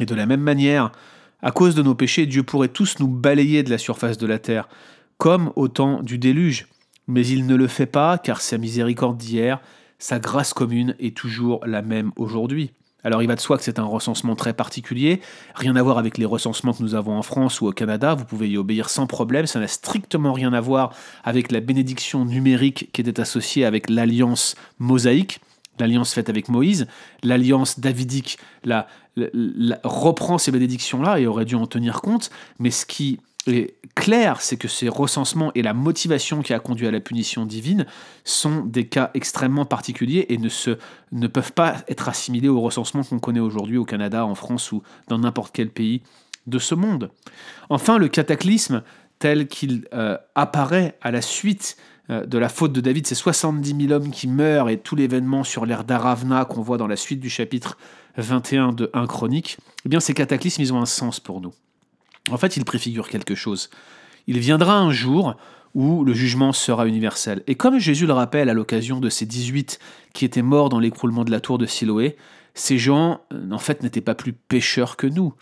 Et 0.00 0.06
de 0.06 0.14
la 0.14 0.24
même 0.24 0.40
manière, 0.40 0.92
à 1.42 1.50
cause 1.50 1.74
de 1.74 1.82
nos 1.82 1.94
péchés, 1.94 2.24
Dieu 2.24 2.42
pourrait 2.42 2.68
tous 2.68 3.00
nous 3.00 3.08
balayer 3.08 3.62
de 3.62 3.70
la 3.70 3.78
surface 3.78 4.16
de 4.16 4.26
la 4.26 4.38
terre, 4.38 4.70
comme 5.18 5.52
au 5.54 5.68
temps 5.68 6.02
du 6.02 6.16
déluge. 6.16 6.68
Mais 7.06 7.26
il 7.26 7.46
ne 7.46 7.54
le 7.54 7.66
fait 7.66 7.86
pas, 7.86 8.16
car 8.16 8.40
sa 8.40 8.56
miséricorde 8.56 9.18
d'hier, 9.18 9.60
sa 9.98 10.18
grâce 10.18 10.54
commune 10.54 10.96
est 11.00 11.14
toujours 11.14 11.66
la 11.66 11.82
même 11.82 12.12
aujourd'hui. 12.16 12.70
Alors 13.04 13.22
il 13.22 13.28
va 13.28 13.36
de 13.36 13.40
soi 13.40 13.56
que 13.56 13.62
c'est 13.62 13.78
un 13.78 13.84
recensement 13.84 14.34
très 14.34 14.52
particulier, 14.52 15.20
rien 15.54 15.76
à 15.76 15.82
voir 15.82 15.98
avec 15.98 16.18
les 16.18 16.24
recensements 16.24 16.72
que 16.72 16.82
nous 16.82 16.96
avons 16.96 17.16
en 17.16 17.22
France 17.22 17.60
ou 17.60 17.68
au 17.68 17.72
Canada, 17.72 18.14
vous 18.14 18.24
pouvez 18.24 18.48
y 18.48 18.56
obéir 18.56 18.88
sans 18.88 19.06
problème, 19.06 19.46
ça 19.46 19.60
n'a 19.60 19.68
strictement 19.68 20.32
rien 20.32 20.52
à 20.52 20.60
voir 20.60 20.92
avec 21.22 21.52
la 21.52 21.60
bénédiction 21.60 22.24
numérique 22.24 22.90
qui 22.92 23.00
était 23.00 23.20
associée 23.20 23.64
avec 23.64 23.88
l'alliance 23.88 24.56
mosaïque, 24.80 25.40
l'alliance 25.78 26.12
faite 26.12 26.28
avec 26.28 26.48
Moïse, 26.48 26.88
l'alliance 27.22 27.78
davidique 27.78 28.38
reprend 29.84 30.38
ces 30.38 30.50
bénédictions-là 30.50 31.20
et 31.20 31.26
aurait 31.26 31.44
dû 31.44 31.54
en 31.54 31.66
tenir 31.66 32.00
compte, 32.00 32.30
mais 32.58 32.72
ce 32.72 32.84
qui 32.84 33.20
est 33.48 33.74
clair, 33.94 34.40
c'est 34.40 34.56
que 34.56 34.68
ces 34.68 34.88
recensements 34.88 35.52
et 35.54 35.62
la 35.62 35.74
motivation 35.74 36.42
qui 36.42 36.52
a 36.52 36.58
conduit 36.58 36.86
à 36.86 36.90
la 36.90 37.00
punition 37.00 37.46
divine 37.46 37.86
sont 38.24 38.64
des 38.64 38.86
cas 38.86 39.10
extrêmement 39.14 39.64
particuliers 39.64 40.26
et 40.28 40.38
ne, 40.38 40.48
se, 40.48 40.78
ne 41.12 41.26
peuvent 41.26 41.52
pas 41.52 41.76
être 41.88 42.08
assimilés 42.08 42.48
au 42.48 42.60
recensement 42.60 43.02
qu'on 43.02 43.18
connaît 43.18 43.40
aujourd'hui 43.40 43.76
au 43.76 43.84
Canada, 43.84 44.24
en 44.24 44.34
France 44.34 44.72
ou 44.72 44.82
dans 45.08 45.18
n'importe 45.18 45.54
quel 45.54 45.70
pays 45.70 46.02
de 46.46 46.58
ce 46.58 46.74
monde. 46.74 47.10
Enfin, 47.70 47.98
le 47.98 48.08
cataclysme 48.08 48.82
tel 49.18 49.48
qu'il 49.48 49.88
euh, 49.92 50.16
apparaît 50.34 50.96
à 51.02 51.10
la 51.10 51.22
suite 51.22 51.76
euh, 52.10 52.24
de 52.24 52.38
la 52.38 52.48
faute 52.48 52.72
de 52.72 52.80
David, 52.80 53.06
ces 53.06 53.14
70 53.14 53.86
000 53.88 53.92
hommes 53.92 54.10
qui 54.10 54.28
meurent 54.28 54.68
et 54.68 54.78
tout 54.78 54.96
l'événement 54.96 55.44
sur 55.44 55.66
l'ère 55.66 55.84
d'Aravna 55.84 56.44
qu'on 56.44 56.62
voit 56.62 56.78
dans 56.78 56.86
la 56.86 56.96
suite 56.96 57.20
du 57.20 57.28
chapitre 57.28 57.76
21 58.16 58.72
de 58.72 58.90
1 58.94 59.06
Chronique, 59.06 59.58
eh 59.84 59.88
bien 59.88 60.00
ces 60.00 60.14
cataclysmes, 60.14 60.62
ils 60.62 60.72
ont 60.72 60.80
un 60.80 60.86
sens 60.86 61.20
pour 61.20 61.40
nous. 61.40 61.52
En 62.30 62.36
fait, 62.36 62.56
il 62.56 62.64
préfigure 62.64 63.08
quelque 63.08 63.34
chose. 63.34 63.70
Il 64.26 64.38
viendra 64.38 64.78
un 64.78 64.92
jour 64.92 65.36
où 65.74 66.04
le 66.04 66.12
jugement 66.12 66.52
sera 66.52 66.86
universel. 66.86 67.42
Et 67.46 67.54
comme 67.54 67.78
Jésus 67.78 68.06
le 68.06 68.12
rappelle 68.12 68.48
à 68.48 68.54
l'occasion 68.54 69.00
de 69.00 69.08
ces 69.08 69.26
18 69.26 69.78
qui 70.12 70.24
étaient 70.24 70.42
morts 70.42 70.68
dans 70.68 70.80
l'écroulement 70.80 71.24
de 71.24 71.30
la 71.30 71.40
tour 71.40 71.58
de 71.58 71.66
Siloé, 71.66 72.16
ces 72.54 72.78
gens, 72.78 73.20
euh, 73.32 73.50
en 73.52 73.58
fait, 73.58 73.82
n'étaient 73.82 74.00
pas 74.00 74.14
plus 74.14 74.32
pécheurs 74.32 74.96
que 74.96 75.06
nous. 75.06 75.34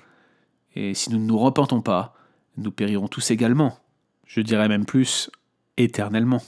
Et 0.75 0.95
si 0.95 1.11
nous 1.11 1.19
ne 1.19 1.25
nous 1.25 1.39
repentons 1.39 1.81
pas, 1.81 2.15
nous 2.59 2.71
périrons 2.71 3.09
tous 3.09 3.31
également. 3.31 3.79
Je 4.27 4.41
dirais 4.41 4.69
même 4.69 4.85
plus, 4.85 5.31
éternellement. 5.77 6.43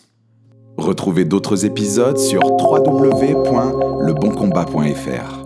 Retrouvez 0.77 1.24
d'autres 1.24 1.64
épisodes 1.64 2.18
sur 2.18 2.44
www.leboncombat.fr. 2.44 5.38